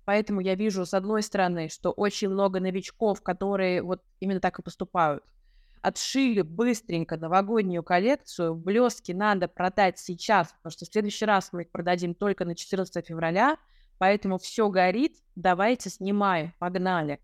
[0.04, 4.64] поэтому я вижу, с одной стороны, что очень много новичков, которые вот именно так и
[4.64, 5.24] поступают.
[5.82, 11.72] Отшили быстренько новогоднюю коллекцию, блески надо продать сейчас, потому что в следующий раз мы их
[11.72, 13.58] продадим только на 14 февраля,
[14.00, 17.22] поэтому все горит, давайте снимаем, погнали.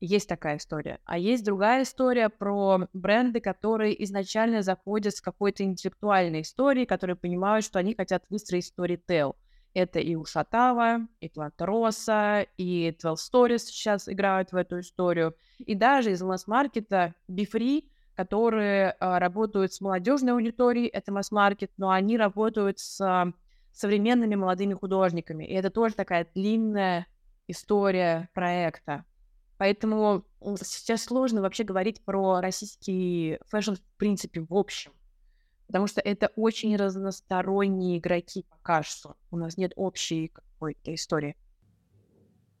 [0.00, 1.00] Есть такая история.
[1.04, 7.64] А есть другая история про бренды, которые изначально заходят с какой-то интеллектуальной историей, которые понимают,
[7.64, 9.36] что они хотят выстроить storytell.
[9.72, 15.34] Это и Ушатава, и Плантероса, и 12 Stories сейчас играют в эту историю.
[15.58, 22.16] И даже из масс-маркета Бифри, которые а, работают с молодежной аудиторией, это масс-маркет, но они
[22.16, 23.32] работают с а,
[23.72, 25.44] современными молодыми художниками.
[25.44, 27.06] И это тоже такая длинная
[27.46, 29.04] история проекта.
[29.58, 30.24] Поэтому
[30.60, 34.92] сейчас сложно вообще говорить про российский fashion в принципе в общем.
[35.66, 39.16] Потому что это очень разносторонние игроки пока что.
[39.30, 41.36] У нас нет общей какой-то истории.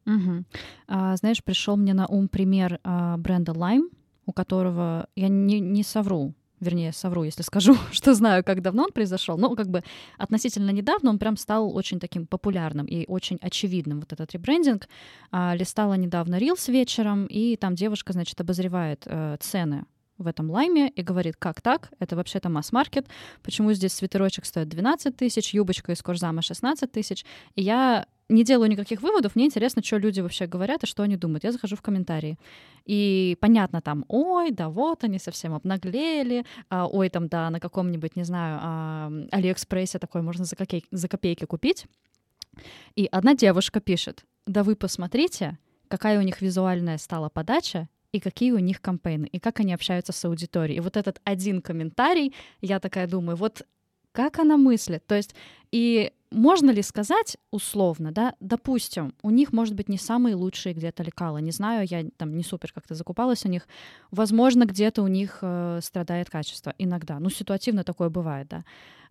[0.06, 0.44] Угу.
[0.88, 3.90] А, знаешь, пришел мне на ум пример а, бренда Lime,
[4.24, 8.92] у которого я не, не совру, вернее, совру, если скажу, что знаю, как давно он
[8.92, 9.82] произошел, но как бы
[10.18, 14.88] относительно недавно он прям стал очень таким популярным и очень очевидным, вот этот ребрендинг.
[15.30, 19.84] А, листала недавно Reels вечером, и там девушка, значит, обозревает э, цены
[20.18, 23.06] в этом лайме и говорит, как так, это вообще-то масс-маркет,
[23.42, 27.24] почему здесь свитерочек стоит 12 тысяч, юбочка из кожзама 16 тысяч.
[27.54, 31.16] И я не делаю никаких выводов, мне интересно, что люди вообще говорят и что они
[31.16, 31.44] думают.
[31.44, 32.38] Я захожу в комментарии.
[32.84, 38.16] И понятно там, ой, да вот они совсем обнаглели, а, ой, там, да, на каком-нибудь,
[38.16, 41.86] не знаю, а, Алиэкспрессе такой можно за, копейки, за копейки купить.
[42.96, 45.58] И одна девушка пишет, да вы посмотрите,
[45.88, 50.12] какая у них визуальная стала подача, и какие у них кампейны, и как они общаются
[50.12, 50.78] с аудиторией.
[50.78, 53.66] И вот этот один комментарий, я такая думаю, вот
[54.12, 55.06] как она мыслит.
[55.06, 55.34] То есть,
[55.70, 61.02] и можно ли сказать условно, да, допустим, у них, может быть, не самые лучшие где-то
[61.02, 63.66] лекала, не знаю, я там не супер как-то закупалась у них,
[64.10, 68.64] возможно, где-то у них э, страдает качество, иногда, ну, ситуативно такое бывает, да.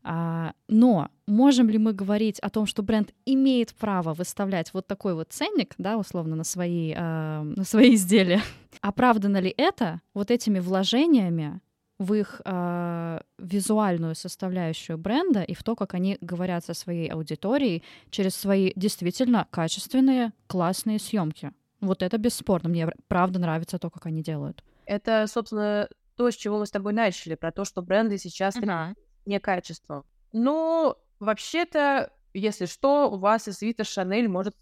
[0.07, 5.15] А, но можем ли мы говорить о том, что бренд имеет право выставлять вот такой
[5.15, 8.41] вот ценник, да, условно, на свои, э, на свои изделия?
[8.81, 11.59] Оправдано ли это вот этими вложениями
[11.97, 17.83] в их э, визуальную составляющую бренда и в то, как они говорят со своей аудиторией
[18.09, 21.51] через свои действительно качественные, классные съемки.
[21.79, 22.69] Вот это бесспорно.
[22.69, 24.63] Мне правда нравится то, как они делают.
[24.85, 28.95] Это, собственно, то, с чего мы с тобой начали, про то, что бренды сейчас uh-huh.
[29.25, 30.05] не качество.
[30.31, 34.55] Ну, вообще-то, если что, у вас и свита Шанель может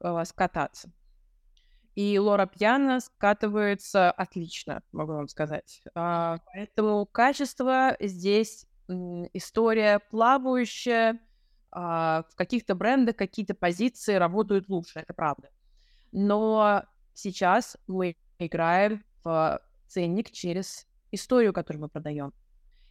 [0.00, 0.90] у вас кататься.
[1.96, 5.82] И Лора Пьяна скатывается отлично, могу вам сказать.
[5.94, 8.66] А, поэтому качество здесь
[9.32, 11.18] история плавающая.
[11.72, 15.48] А, в каких-то брендах какие-то позиции работают лучше, это правда.
[16.12, 22.34] Но сейчас мы играем в ценник через историю, которую мы продаем.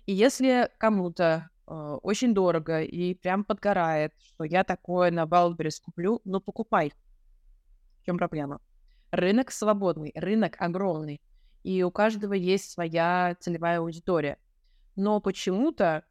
[0.08, 6.22] И если кому-то э, очень дорого и прям подгорает, что я такое на Wildberries куплю,
[6.26, 6.92] ну покупай.
[8.02, 8.60] В чем проблема?
[9.16, 11.22] Рынок свободный, рынок огромный,
[11.64, 14.38] и у каждого есть своя целевая аудитория.
[14.98, 16.04] Но почему-то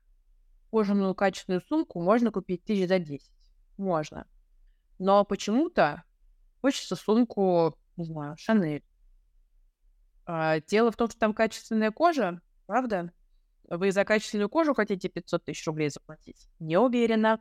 [0.71, 3.31] кожаную качественную сумку можно купить тысяч за 10.
[3.77, 4.27] Можно.
[4.99, 6.03] Но почему-то
[6.63, 8.83] хочется сумку, не знаю, Шанель.
[10.25, 13.13] А, дело в том, что там качественная кожа, правда?
[13.69, 16.49] Вы за качественную кожу хотите 500 тысяч рублей заплатить?
[16.59, 17.39] Не уверена.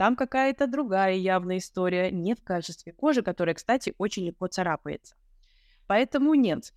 [0.00, 5.14] Там какая-то другая явная история, не в качестве кожи, которая, кстати, очень легко царапается.
[5.86, 6.72] Поэтому нет,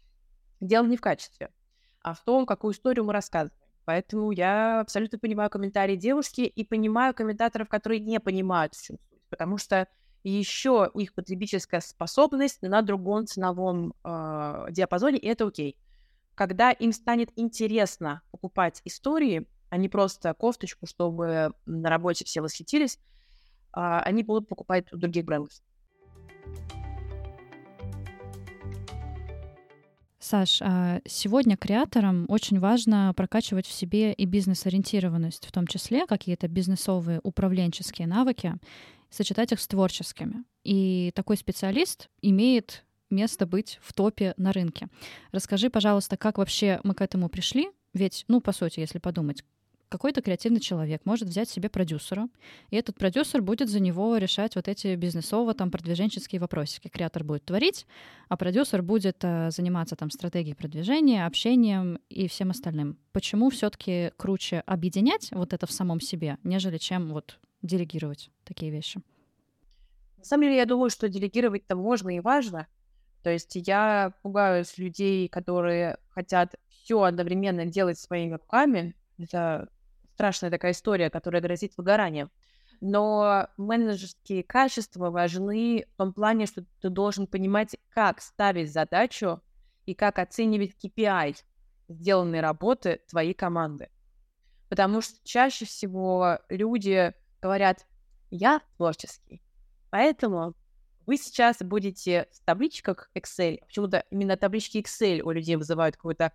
[0.60, 1.54] дело не в качестве,
[2.02, 3.58] а в том, какую историю мы рассказываем.
[3.86, 9.22] Поэтому я абсолютно понимаю комментарии девушки и понимаю комментаторов, которые не понимают, в чем суть.
[9.30, 9.88] Потому что
[10.26, 15.78] еще их потребительская способность на другом ценовом э, диапазоне, и это окей.
[16.36, 23.00] Когда им станет интересно покупать истории, а не просто кофточку, чтобы на работе все восхитились,
[23.74, 25.52] они будут покупать у других брендов.
[30.20, 36.48] Саш, а сегодня креаторам очень важно прокачивать в себе и бизнес-ориентированность, в том числе какие-то
[36.48, 38.56] бизнесовые управленческие навыки,
[39.10, 40.46] сочетать их с творческими.
[40.64, 44.88] И такой специалист имеет место быть в топе на рынке.
[45.34, 47.70] Расскажи, пожалуйста, как вообще мы к этому пришли?
[47.94, 49.44] Ведь, ну, по сути, если подумать,
[49.94, 52.28] какой-то креативный человек может взять себе продюсера,
[52.72, 56.88] и этот продюсер будет за него решать вот эти бизнесово там продвиженческие вопросики.
[56.88, 57.86] Креатор будет творить,
[58.28, 62.98] а продюсер будет э, заниматься там стратегией продвижения, общением и всем остальным.
[63.12, 69.00] Почему все-таки круче объединять вот это в самом себе, нежели чем вот делегировать такие вещи?
[70.18, 72.66] На самом деле, я думаю, что делегировать-то можно и важно.
[73.22, 78.96] То есть я пугаюсь людей, которые хотят все одновременно делать своими руками.
[79.20, 79.70] Это
[80.14, 82.32] страшная такая история, которая грозит выгоранием.
[82.82, 89.42] Но менеджерские качества важны в том плане, что ты должен понимать, как ставить задачу
[89.86, 91.38] и как оценивать KPI
[91.88, 93.90] сделанной работы твоей команды.
[94.70, 97.86] Потому что чаще всего люди говорят,
[98.32, 99.44] я творческий,
[99.92, 100.56] поэтому
[101.06, 106.32] вы сейчас будете в табличках Excel, почему-то именно таблички Excel у людей вызывают какое-то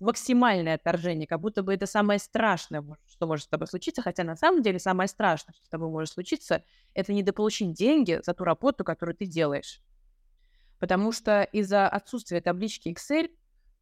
[0.00, 4.34] максимальное отторжение, как будто бы это самое страшное, что может с тобой случиться, хотя на
[4.34, 8.82] самом деле самое страшное, что с тобой может случиться, это недополучить деньги за ту работу,
[8.82, 9.80] которую ты делаешь.
[10.78, 13.30] Потому что из-за отсутствия таблички Excel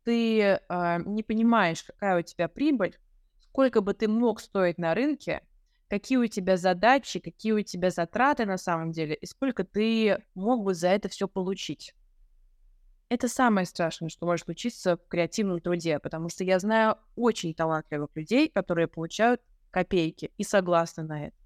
[0.05, 0.59] ты э,
[1.07, 2.99] не понимаешь, какая у тебя прибыль,
[3.41, 5.43] сколько бы ты мог стоить на рынке,
[5.89, 10.65] какие у тебя задачи, какие у тебя затраты на самом деле, и сколько ты мог
[10.65, 11.95] бы за это все получить.
[13.09, 18.11] Это самое страшное, что может случиться в креативном труде, потому что я знаю очень талантливых
[18.15, 19.41] людей, которые получают
[19.71, 21.37] копейки и согласны на это.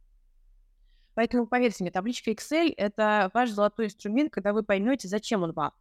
[1.14, 5.72] Поэтому, поверьте мне, табличка Excel— это ваш золотой инструмент, когда вы поймете, зачем он вам.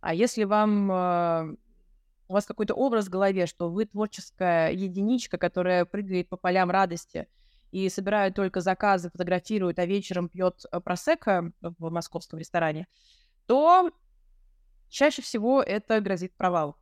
[0.00, 1.56] А если вам э,
[2.28, 7.28] у вас какой-то образ в голове, что вы творческая единичка, которая прыгает по полям радости
[7.70, 12.88] и собирает только заказы, фотографирует, а вечером пьет э, просека в московском ресторане,
[13.46, 13.90] то
[14.88, 16.76] чаще всего это грозит провал.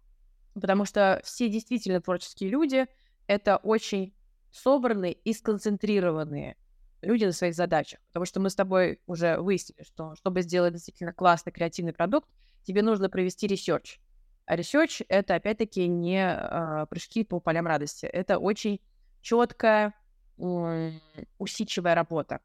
[0.55, 2.87] Потому что все действительно творческие люди—
[3.27, 4.14] это очень
[4.51, 6.57] собранные и сконцентрированные
[7.03, 8.01] люди на своих задачах.
[8.09, 12.29] Потому что мы с тобой уже выяснили, что чтобы сделать действительно классный креативный продукт,
[12.62, 14.00] тебе нужно провести research.
[14.47, 18.07] А research— это, опять-таки, не э, прыжки по полям радости.
[18.07, 18.81] Это очень
[19.21, 19.92] четкая,
[20.38, 20.92] э,
[21.38, 22.40] усидчивая работа,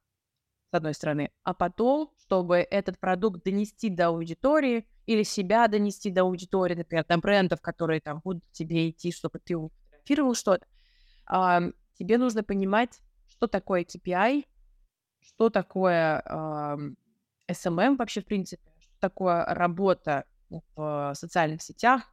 [0.72, 1.32] с одной стороны.
[1.44, 7.20] А потом, чтобы этот продукт донести до аудитории, или себя донести до аудитории, например, там
[7.20, 10.66] брендов, которые там будут тебе идти, чтобы ты фотографировал что-то,
[11.26, 11.62] а,
[11.98, 14.46] тебе нужно понимать, что такое KPI,
[15.20, 16.78] что такое а,
[17.50, 20.26] SMM вообще в принципе, что такое работа
[20.76, 22.04] в социальных сетях,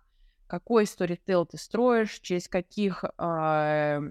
[0.47, 4.11] какой сторитейл ты строишь, через каких э,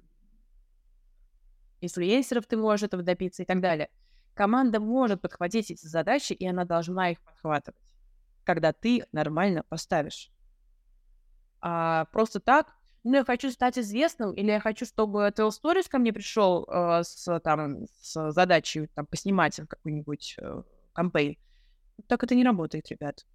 [1.82, 3.89] инфлюенсеров ты можешь этого добиться и так далее.
[4.34, 7.82] Команда может подхватить эти задачи, и она должна их подхватывать
[8.48, 10.32] когда ты нормально поставишь.
[11.60, 12.74] А просто так,
[13.04, 17.04] ну, я хочу стать известным, или я хочу, чтобы Tell Stories ко мне пришел э,
[17.04, 21.36] с, там, с задачей там, поснимать какой-нибудь э, кампейн.
[22.08, 23.26] Так это не работает, ребят.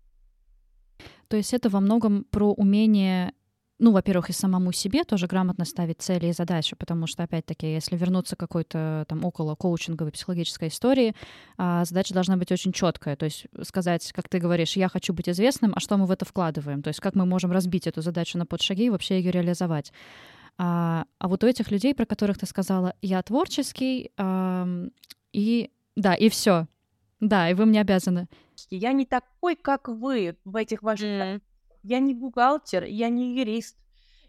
[1.28, 3.34] То есть это во многом про умение
[3.82, 7.96] ну, во-первых, и самому себе тоже грамотно ставить цели и задачи, потому что, опять-таки, если
[7.96, 11.16] вернуться к какой-то там около коучинговой психологической истории,
[11.58, 15.28] а, задача должна быть очень четкая, то есть сказать, как ты говоришь, я хочу быть
[15.28, 18.38] известным, а что мы в это вкладываем, то есть как мы можем разбить эту задачу
[18.38, 19.92] на подшаги и вообще ее реализовать.
[20.58, 24.64] А, а вот у этих людей, про которых ты сказала, я творческий, а,
[25.32, 26.68] и да, и все.
[27.18, 28.28] Да, и вы мне обязаны.
[28.70, 31.40] Я не такой, как вы в этих ваших mm.
[31.82, 33.76] Я не бухгалтер, я не юрист.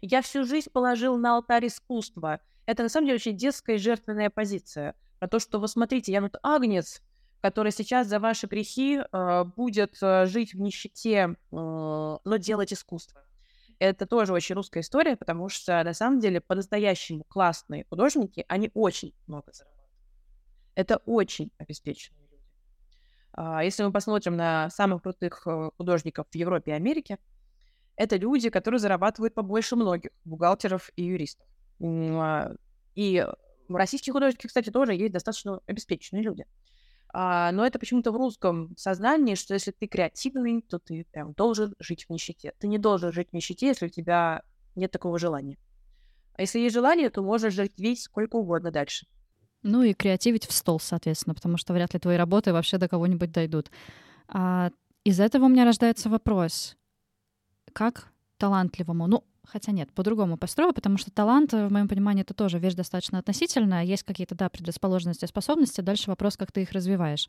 [0.00, 2.40] Я всю жизнь положил на алтарь искусства.
[2.66, 4.94] Это на самом деле очень детская жертвенная позиция.
[5.18, 7.02] Про то, что вы смотрите, я вот агнец,
[7.40, 13.22] который сейчас за ваши грехи э, будет э, жить в нищете, э, но делать искусство.
[13.78, 19.14] Это тоже очень русская история, потому что на самом деле по-настоящему классные художники, они очень
[19.26, 19.74] много зарабатывают.
[20.74, 22.42] Это очень обеспеченные люди.
[23.32, 27.18] А, если мы посмотрим на самых крутых э, художников в Европе и Америке,
[27.96, 31.46] это люди, которые зарабатывают побольше многих бухгалтеров и юристов.
[31.80, 32.52] А,
[32.94, 33.26] и
[33.68, 36.46] российские художники, кстати, тоже есть достаточно обеспеченные люди.
[37.12, 41.74] А, но это почему-то в русском сознании, что если ты креативный, то ты прям должен
[41.78, 42.54] жить в нищете.
[42.58, 44.42] Ты не должен жить в нищете, если у тебя
[44.74, 45.56] нет такого желания.
[46.36, 49.06] А если есть желание, то можешь жить весь сколько угодно дальше.
[49.62, 53.30] Ну и креативить в стол, соответственно, потому что вряд ли твои работы вообще до кого-нибудь
[53.30, 53.70] дойдут.
[54.26, 54.70] А
[55.04, 56.76] из этого у меня рождается вопрос
[57.74, 58.08] как
[58.38, 59.06] талантливому.
[59.06, 63.18] Ну, хотя нет, по-другому построю, потому что талант, в моем понимании, это тоже вещь достаточно
[63.18, 63.84] относительная.
[63.84, 65.82] Есть какие-то, да, предрасположенности, способности.
[65.82, 67.28] Дальше вопрос, как ты их развиваешь.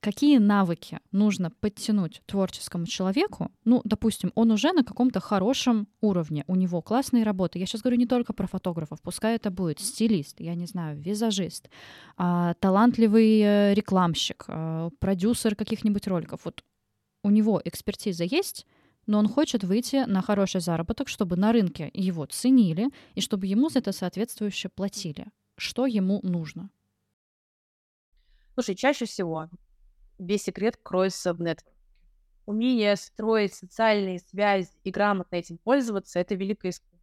[0.00, 3.50] Какие навыки нужно подтянуть творческому человеку?
[3.64, 7.58] Ну, допустим, он уже на каком-то хорошем уровне, у него классные работы.
[7.58, 11.68] Я сейчас говорю не только про фотографов, пускай это будет стилист, я не знаю, визажист,
[12.16, 16.42] а, талантливый э, рекламщик, а, продюсер каких-нибудь роликов.
[16.44, 16.62] Вот
[17.24, 18.66] у него экспертиза есть,
[19.08, 23.70] но он хочет выйти на хороший заработок, чтобы на рынке его ценили и чтобы ему
[23.70, 25.26] за это соответствующе платили.
[25.56, 26.70] Что ему нужно?
[28.54, 29.48] Слушай, чаще всего
[30.18, 31.72] весь секрет кроется в нетворке.
[32.44, 36.98] Умение строить социальные связи и грамотно этим пользоваться— это великое искусство.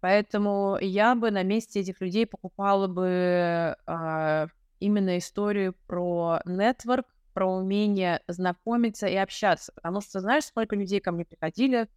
[0.00, 4.46] Поэтому я бы на месте этих людей покупала бы э,
[4.78, 9.72] именно историю про нетворк, про умение знакомиться и общаться.
[9.74, 11.88] Потому что знаешь, сколько людей ко мне приходили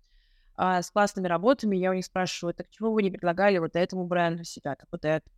[0.56, 4.06] а, с классными работами, я у них спрашиваю, так чего вы не предлагали вот этому
[4.06, 5.30] бренду себя, так вот это?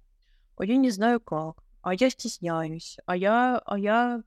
[0.58, 4.24] А я не знаю как, а я стесняюсь, а я, а я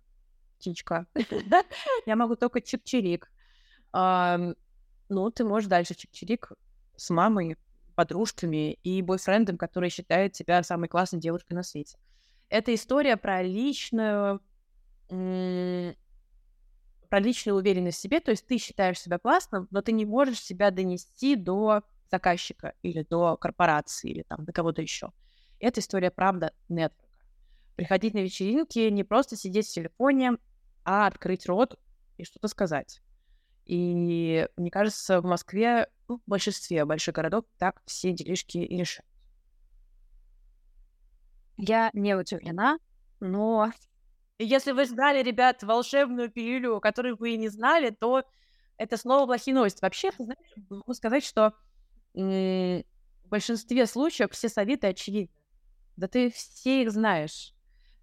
[0.59, 1.07] птичка.
[2.07, 3.29] Я могу только чик-чирик.
[3.93, 6.53] Ну, ты можешь дальше чик-чирик
[6.97, 7.57] с мамой,
[7.95, 11.99] подружками и бойфрендом, который считает себя самой классной девушкой на свете.
[12.49, 14.41] Это история про личную
[15.09, 15.95] про
[17.21, 20.71] личную уверенность в себе, то есть ты считаешь себя классным, но ты не можешь себя
[20.71, 25.13] донести до заказчика или до корпорации или там до кого-то еще.
[25.61, 27.05] Это история, правда, нетворка.
[27.77, 30.33] Приходить на вечеринки, не просто сидеть в телефоне,
[30.85, 31.79] а открыть рот
[32.17, 33.01] и что-то сказать.
[33.65, 39.07] И мне кажется, в Москве, ну, в большинстве больших городов так все делишки и решают.
[41.57, 42.79] Я не удивлена,
[43.21, 43.71] но
[44.45, 48.25] если вы знали, ребят, волшебную пилюлю, которую вы не знали, то
[48.77, 49.81] это снова плохие новости.
[49.83, 51.55] Вообще, ты знаешь, могу сказать, что
[52.15, 52.83] в
[53.25, 55.35] большинстве случаев все советы очевидны.
[55.97, 57.55] Да ты все их знаешь.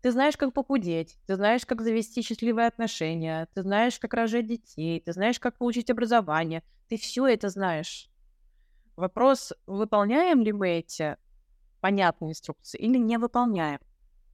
[0.01, 4.99] Ты знаешь, как похудеть, ты знаешь, как завести счастливые отношения, ты знаешь, как рожать детей,
[4.99, 6.61] ты знаешь, как получить образование.
[6.89, 8.07] Ты все это знаешь.
[8.95, 11.17] Вопрос, выполняем ли мы эти
[11.81, 13.79] понятные инструкции или не выполняем.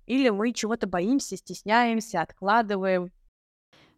[0.06, 3.12] Или мы чего-то боимся, стесняемся, откладываем.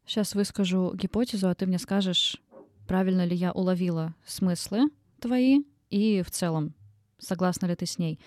[0.05, 2.41] Сейчас выскажу гипотезу, а ты мне скажешь,
[2.87, 4.89] правильно ли я уловила смыслы
[5.19, 6.73] твои и в целом,
[7.17, 8.19] согласна ли ты с ней.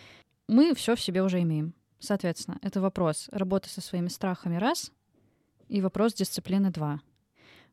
[0.49, 1.75] Мы все в себе уже имеем.
[1.99, 4.93] Соответственно, это вопрос работы со своими страхами раз
[5.69, 7.01] и вопрос дисциплины два.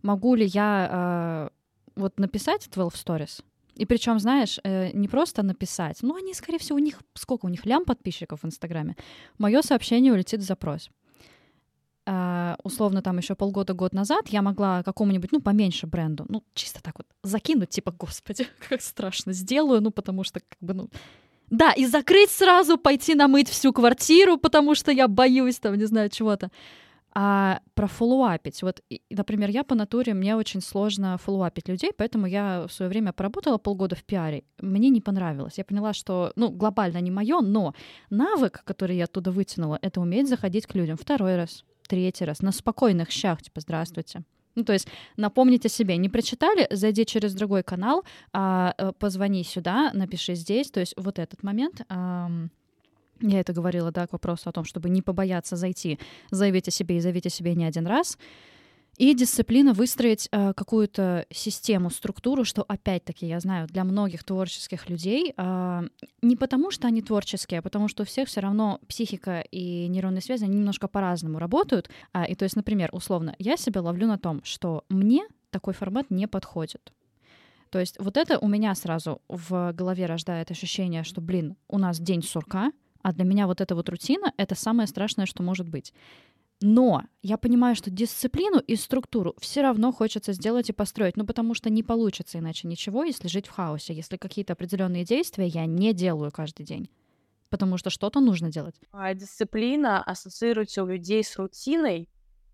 [0.01, 3.43] Могу ли я э, вот написать 12 stories,
[3.75, 7.49] и причем, знаешь, э, не просто написать, ну, они, скорее всего, у них, сколько у
[7.49, 8.95] них лям подписчиков в Инстаграме,
[9.37, 10.89] мое сообщение улетит в запрос.
[12.05, 16.97] Uh, условно, там еще полгода-год назад я могла какому-нибудь, ну, поменьше бренду, ну, чисто так
[16.97, 20.89] вот закинуть, типа, господи, как страшно, сделаю, ну, потому что, как бы, ну...
[21.49, 26.09] Да, и закрыть сразу, пойти намыть всю квартиру, потому что я боюсь, там, не знаю,
[26.09, 26.51] чего-то.
[27.15, 28.63] А про фоллоуапить.
[28.63, 33.13] Вот, например, я по натуре, мне очень сложно фоллоуапить людей, поэтому я в свое время
[33.13, 34.43] поработала полгода в пиаре.
[34.59, 35.57] Мне не понравилось.
[35.57, 37.75] Я поняла, что, ну, глобально не мое, но
[38.09, 42.51] навык, который я оттуда вытянула, это уметь заходить к людям второй раз, третий раз, на
[42.51, 44.23] спокойных щах, типа, здравствуйте,
[44.55, 44.87] Ну, то есть
[45.17, 45.97] напомнить о себе.
[45.97, 50.71] Не прочитали, зайди через другой канал, а, э, позвони сюда, напиши здесь.
[50.71, 51.81] То есть вот этот момент.
[53.23, 55.97] Я это говорила, да, к вопросу о том, чтобы не побояться зайти,
[56.29, 58.17] заявить о себе и заявить о себе не один раз.
[58.97, 65.33] И дисциплина выстроить э, какую-то систему, структуру, что опять-таки я знаю для многих творческих людей
[65.35, 65.81] э,
[66.21, 70.21] не потому, что они творческие, а потому что у всех все равно психика и нейронные
[70.21, 71.89] связи они немножко по-разному работают.
[72.11, 76.11] А, и то есть, например, условно, я себя ловлю на том, что мне такой формат
[76.11, 76.93] не подходит.
[77.71, 81.99] То есть вот это у меня сразу в голове рождает ощущение, что, блин, у нас
[81.99, 82.71] день сурка,
[83.03, 85.93] а для меня вот эта вот рутина— это самое страшное, что может быть.
[86.61, 91.53] Но я понимаю, что дисциплину и структуру все равно хочется сделать и построить, ну потому
[91.53, 95.93] что не получится иначе ничего, если жить в хаосе, если какие-то определенные действия я не
[95.93, 96.89] делаю каждый день.
[97.49, 98.75] Потому что что-то нужно делать.
[98.93, 102.09] А дисциплина ассоциируется у людей с рутиной,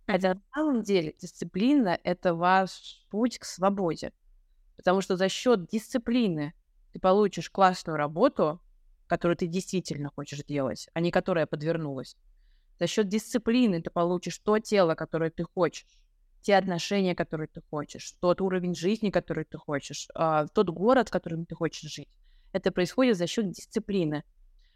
[0.08, 4.12] хотя на самом деле дисциплина— это ваш путь к свободе.
[4.76, 6.54] Потому что за счет дисциплины
[6.94, 8.60] ты получишь классную работу,
[9.10, 12.16] которую ты действительно хочешь делать, а не которая подвернулась.
[12.80, 15.86] За счет дисциплины ты получишь то тело, которое ты хочешь,
[16.42, 21.12] те отношения, которые ты хочешь, тот уровень жизни, который ты хочешь, э, тот город, в
[21.12, 22.08] котором ты хочешь жить.
[22.54, 24.24] Это происходит за счет дисциплины.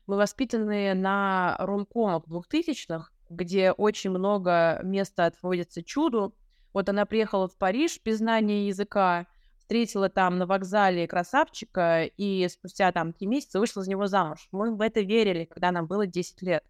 [0.07, 6.35] Мы воспитаны на ромкомах двухтысячных, где очень много места отводится чуду.
[6.73, 9.27] Вот она приехала в Париж без знания языка,
[9.63, 14.47] встретила там на вокзале красавчика и спустя там три месяца вышла за него замуж.
[14.51, 16.63] Мы в это верили, когда нам было 10 лет.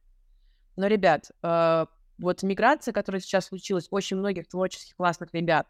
[0.75, 1.85] Но, ребят, э,
[2.19, 5.67] вот миграция, которая сейчас случилась, очень многих творческих классных ребят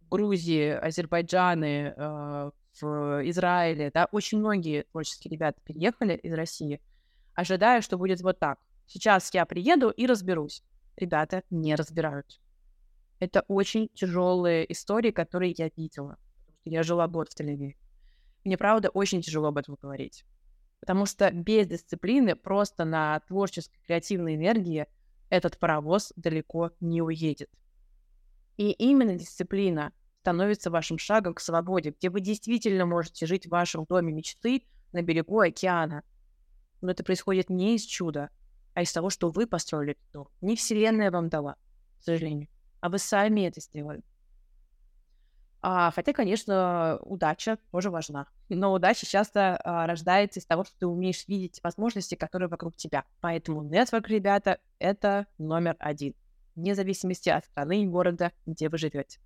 [0.00, 6.80] в Грузии, Азербайджане, э, в Израиле, да, очень многие творческие ребята переехали из России,
[7.34, 8.58] ожидая, что будет вот так.
[8.86, 10.62] Сейчас я приеду и разберусь.
[10.96, 12.40] Ребята не разбирают.
[13.20, 16.16] Это очень тяжелые истории, которые я видела.
[16.64, 17.74] Я жила год в тель
[18.44, 20.24] Мне, правда, очень тяжело об этом говорить.
[20.80, 24.86] Потому что без дисциплины просто на творческой, креативной энергии
[25.28, 27.50] этот паровоз далеко не уедет.
[28.56, 33.84] И именно дисциплина становится вашим шагом к свободе, где вы действительно можете жить в вашем
[33.84, 36.02] доме мечты на берегу океана.
[36.80, 38.30] Но это происходит не из чуда,
[38.74, 40.28] а из того, что вы построили этот дом.
[40.40, 41.56] Не Вселенная вам дала,
[41.98, 42.48] к сожалению,
[42.80, 44.02] а вы сами это сделали.
[45.60, 48.26] А, хотя, конечно, удача тоже важна.
[48.48, 53.04] Но удача часто а, рождается из того, что ты умеешь видеть возможности, которые вокруг тебя.
[53.20, 56.14] Поэтому нетворк, ребята, это номер один.
[56.54, 59.18] Вне зависимости от страны и города, где вы живете.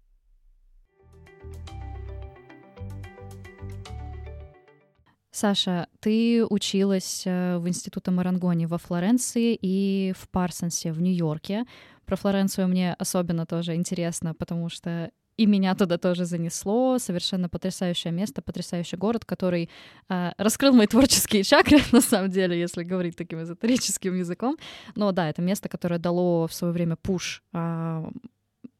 [5.34, 11.64] Саша, ты училась э, в Институте Марангони во Флоренции и в Парсонсе в Нью-Йорке.
[12.04, 15.10] Про Флоренцию мне особенно тоже интересно, потому что
[15.42, 16.98] и меня туда тоже занесло.
[16.98, 19.68] Совершенно потрясающее место, потрясающий город, который
[20.08, 24.56] э, раскрыл мои творческие чакры, на самом деле, если говорить таким эзотерическим языком.
[24.94, 28.04] Но да, это место, которое дало в свое время пуш э,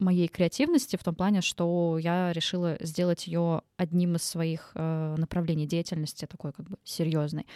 [0.03, 5.65] моей креативности в том плане, что я решила сделать ее одним из своих э, направлений
[5.65, 7.47] деятельности, такой как бы серьезной.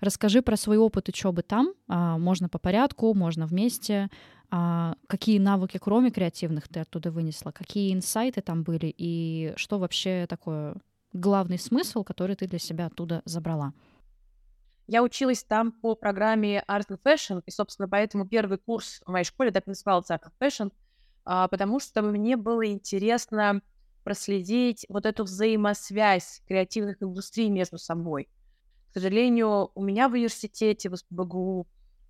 [0.00, 1.74] Расскажи про свой опыт учебы там.
[1.88, 4.10] Э, можно по порядку, можно вместе.
[4.50, 7.50] А какие навыки, кроме креативных, ты оттуда вынесла?
[7.50, 8.94] Какие инсайты там были?
[8.96, 10.76] И что вообще такое
[11.12, 13.72] главный смысл, который ты для себя оттуда забрала?
[14.86, 19.24] Я училась там по программе Art and Fashion, и, собственно, поэтому первый курс в моей
[19.24, 20.83] школе так назывался Art and Fashion, а,
[21.24, 23.62] потому что мне было интересно
[24.02, 28.28] проследить вот эту взаимосвязь креативных индустрий между собой.
[28.90, 31.66] К сожалению, у меня в университете, в СПБГУ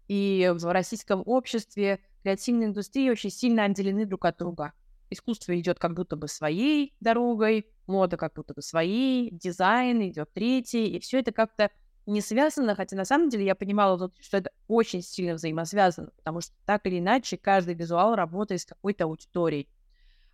[0.09, 4.73] и в российском обществе креативные индустрии очень сильно отделены друг от друга.
[5.11, 10.89] Искусство идет как будто бы своей дорогой, мода как будто бы своей, дизайн идет третий,
[10.89, 11.71] и все это как-то
[12.07, 16.53] не связано, хотя на самом деле я понимала, что это очень сильно взаимосвязано, потому что
[16.67, 19.69] так или иначе каждый визуал работает с какой-то аудиторией.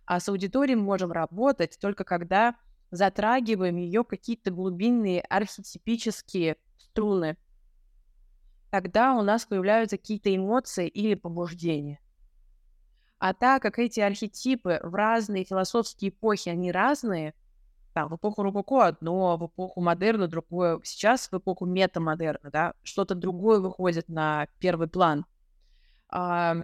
[0.05, 2.55] А с аудиторией мы можем работать только когда
[2.91, 7.37] затрагиваем ее какие-то глубинные архетипические струны,
[8.69, 11.99] тогда у нас появляются какие-то эмоции или побуждения.
[13.17, 17.33] А так как эти архетипы в разные философские эпохи, они разные,
[17.93, 23.15] там, в эпоху Рококо одно, в эпоху модерна другое, сейчас в эпоху метамодерна, да, что-то
[23.15, 25.25] другое выходит на первый план.
[26.09, 26.63] А,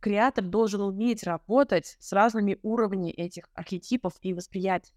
[0.00, 4.94] креатор должен уметь работать с разными уровнями этих архетипов и восприятий.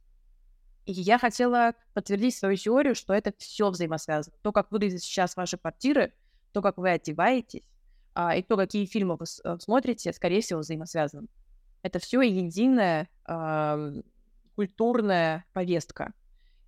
[0.86, 4.36] И я хотела подтвердить свою теорию, что это все взаимосвязано.
[4.42, 6.14] То, как выглядят сейчас ваши квартиры,
[6.52, 7.64] то, как вы одеваетесь,
[8.14, 11.28] а, и то, какие фильмы вы э, смотрите, скорее всего, взаимосвязаны.
[11.82, 14.02] Это все единая э,
[14.56, 16.14] культурная повестка.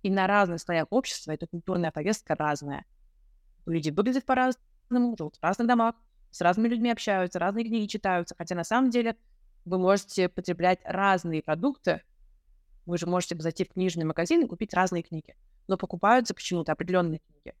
[0.02, 2.84] И на разных слоях общества эта культурная повестка разная.
[3.66, 5.94] Люди выглядят по-разному, живут в разных домах,
[6.30, 8.34] с разными людьми общаются, разные книги читаются.
[8.36, 9.16] Хотя на самом деле
[9.64, 12.02] вы можете потреблять разные продукты.
[12.84, 15.34] Вы же можете зайти в книжный магазин и купить разные книги.
[15.66, 17.54] Но покупаются почему-то определенные книги.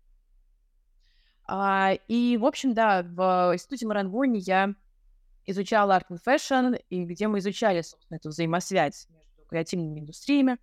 [1.48, 4.74] А, и, в общем, да, в институте Марангони я
[5.46, 10.58] изучала Art and Fashion, и где мы изучали, собственно, эту взаимосвязь между креативными индустриями.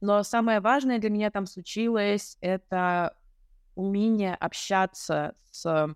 [0.00, 3.16] Но самое важное для меня там случилось— это
[3.74, 5.94] умение общаться с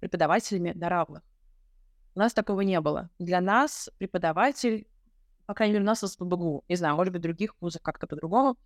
[0.00, 1.22] преподавателями на равных.
[2.14, 3.10] У нас такого не было.
[3.18, 4.86] Для нас преподаватель,
[5.46, 8.06] по крайней мере, у нас в СПБГУ, не знаю, может быть, в других вузах как-то
[8.06, 8.56] по-другому,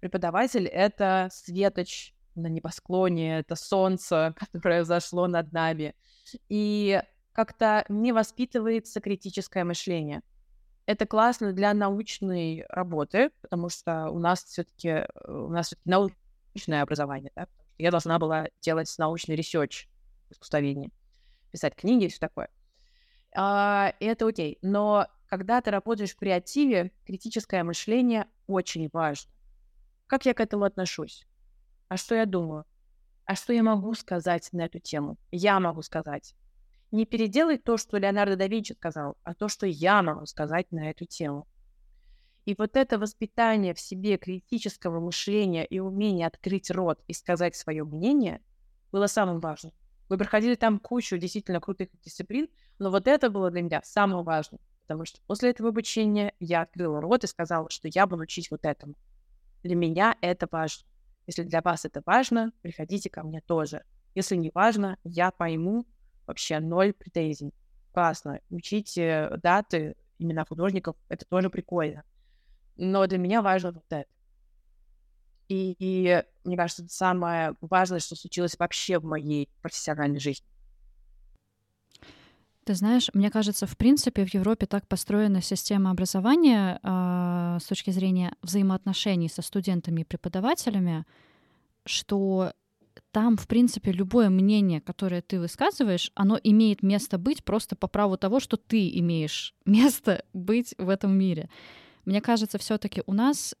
[0.00, 5.94] преподаватель— это светоч на небосклоне, это солнце, которое взошло над нами.
[6.48, 7.00] И
[7.32, 10.22] как-то не воспитывается критическое мышление.
[10.86, 16.82] Это классно для научной работы, потому что у нас все-таки э, у нас все научное
[16.82, 17.46] образование, да?
[17.78, 19.88] Я должна была делать научный research
[20.28, 20.90] в искусствоведении,
[21.50, 22.48] писать книги и все такое.
[23.34, 24.58] А, и это окей.
[24.62, 29.32] Но когда ты работаешь в креативе, критическое мышление очень важно.
[30.06, 31.26] Как я к этому отношусь?
[31.88, 32.64] А что я думаю?
[33.24, 35.16] А что я могу сказать на эту тему?
[35.30, 36.34] Я могу сказать.
[36.90, 40.90] Не переделать то, что Леонардо да Винчи сказал, а то, что я могу сказать на
[40.90, 41.46] эту тему.
[42.44, 47.84] И вот это воспитание в себе критического мышления и умение открыть рот и сказать свое
[47.84, 48.42] мнение
[48.92, 49.72] было самым важным.
[50.08, 54.60] Вы проходили там кучу действительно крутых дисциплин, но вот это было для меня самое важное,
[54.82, 58.64] потому что после этого обучения я открыла рот и сказала, что я буду учить вот
[58.64, 58.94] этому.
[59.62, 60.86] Для меня это важно.
[61.26, 63.82] Если для вас это важно, приходите ко мне тоже.
[64.14, 65.86] Если не важно, я пойму,
[66.26, 67.52] вообще ноль претензий.
[67.92, 68.40] Классно.
[68.50, 72.02] Учите даты, имена художников, это тоже прикольно.
[72.76, 74.06] Но для меня важно вот это.
[75.48, 80.46] И, и мне кажется, это самое важное, что случилось вообще в моей профессиональной жизни.
[82.64, 87.90] Ты знаешь, мне кажется, в принципе, в Европе так построена система образования э, с точки
[87.90, 91.04] зрения взаимоотношений со студентами и преподавателями,
[91.84, 92.54] что
[93.14, 98.16] там, в принципе, любое мнение, которое ты высказываешь, оно имеет место быть просто по праву
[98.16, 101.48] того, что ты имеешь место быть в этом мире.
[102.04, 103.54] Мне кажется, все-таки у нас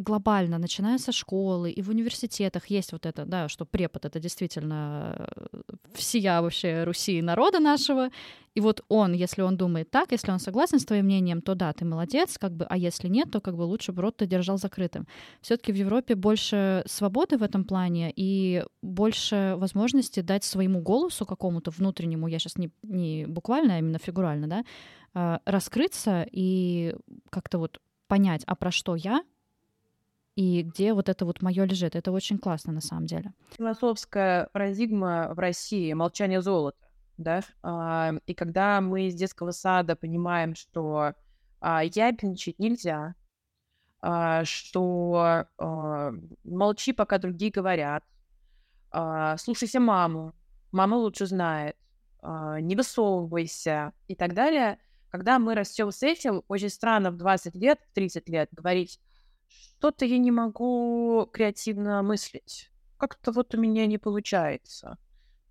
[0.00, 5.14] глобально, начиная со школы и в университетах есть вот это, да, что препод— это действительно
[5.18, 5.60] э,
[5.94, 8.10] всея вообще Руси народа нашего,
[8.54, 11.72] и вот он, если он думает так, если он согласен с твоим мнением, то да,
[11.72, 14.58] ты молодец, как бы, а если нет, то как бы лучше бы рот ты держал
[14.58, 15.06] закрытым.
[15.40, 21.26] все таки в Европе больше свободы в этом плане и больше возможности дать своему голосу
[21.26, 24.64] какому-то внутреннему, я сейчас не, не буквально, а именно фигурально, да,
[25.14, 26.96] а, раскрыться и
[27.30, 29.22] как-то вот понять, а про что я,
[30.40, 31.94] и где вот это вот мое лежит.
[31.94, 33.34] Это очень классно на самом деле.
[33.58, 36.78] Философская парадигма в России— молчание золота,
[37.18, 37.40] да?
[38.24, 41.12] И когда мы из детского сада понимаем, что
[41.60, 43.16] а, ябничать нельзя,
[44.00, 46.12] а, что а,
[46.44, 48.02] молчи, пока другие говорят,
[49.36, 50.34] слушайся маму,
[50.72, 51.76] мама лучше знает,
[52.22, 54.78] не высовывайся и так далее.
[55.10, 58.98] Когда мы растем с этим, очень странно в 20 лет, в 30 лет говорить,
[59.50, 62.70] что-то я не могу креативно мыслить.
[62.96, 64.98] Как-то вот у меня не получается.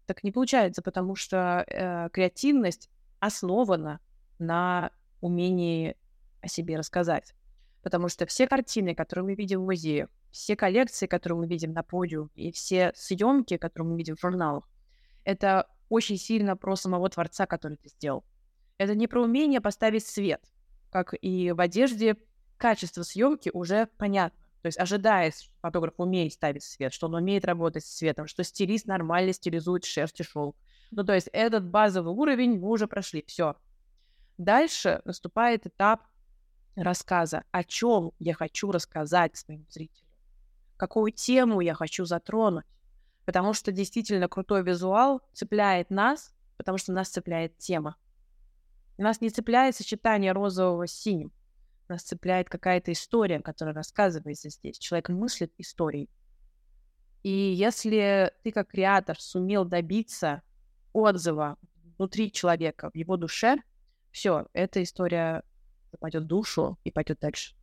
[0.06, 2.89] Так не получается, потому что э, креативность
[3.20, 4.00] основана
[4.39, 4.91] на
[5.22, 5.97] умении
[6.41, 7.34] о себе рассказать.
[7.82, 11.84] Потому что все картины, которые мы видим в музее, все коллекции, которые мы видим на
[11.84, 14.70] подиуме, и все съемки, которые мы видим в журналах,
[15.24, 18.24] это очень сильно про самого творца, который ты сделал.
[18.78, 20.41] Это не про умение поставить свет,
[20.91, 22.16] как и в одежде
[22.60, 24.38] качество съемки уже понятно.
[24.62, 28.43] То есть ожидая, что фотограф умеет ставить свет, что он умеет работать с светом, что
[28.43, 30.55] стилист нормально стилизует шерсть и шелк.
[30.91, 33.24] Ну, то есть этот базовый уровень мы уже прошли.
[33.26, 33.55] Все.
[34.38, 36.01] Дальше наступает этап
[36.76, 40.07] рассказа, о чем я хочу рассказать своему зрителю,
[40.78, 42.66] какую тему я хочу затронуть.
[43.26, 47.95] Потому что действительно крутой визуал цепляет нас, потому что нас цепляет тема.
[48.97, 51.32] Нас не цепляет сочетание розового с синим
[51.90, 54.78] нас цепляет какая-то история, которая рассказывается здесь.
[54.78, 56.10] Человек мыслит историей.
[57.24, 60.42] И если ты как креатор сумел добиться
[60.94, 61.58] отзыва
[61.98, 63.58] внутри человека, в его душе,
[64.12, 65.44] все, эта история
[66.00, 67.56] пойдет в душу и пойдет дальше.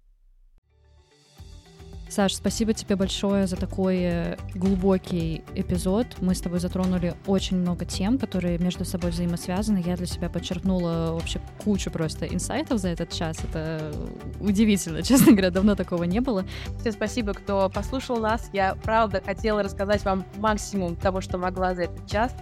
[2.08, 6.06] Саш, спасибо тебе большое за такой э, глубокий эпизод.
[6.20, 9.82] Мы с тобой затронули очень много тем, которые между собой взаимосвязаны.
[9.84, 13.38] Я для себя подчеркнула вообще кучу просто инсайтов за этот час.
[13.42, 13.92] Это
[14.40, 16.44] удивительно, честно говоря, давно такого не было.
[16.80, 18.50] Всем спасибо, кто послушал нас.
[18.52, 22.32] Я, правда, хотела рассказать вам максимум того, что могла за этот час.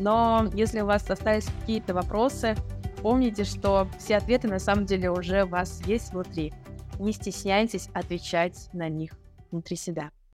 [0.00, 2.56] Но если у вас остались какие-то вопросы,
[3.00, 6.52] помните, что все ответы на самом деле уже у вас есть внутри.
[6.98, 9.12] Не стесняйтесь отвечать на них
[9.50, 10.10] внутри себя.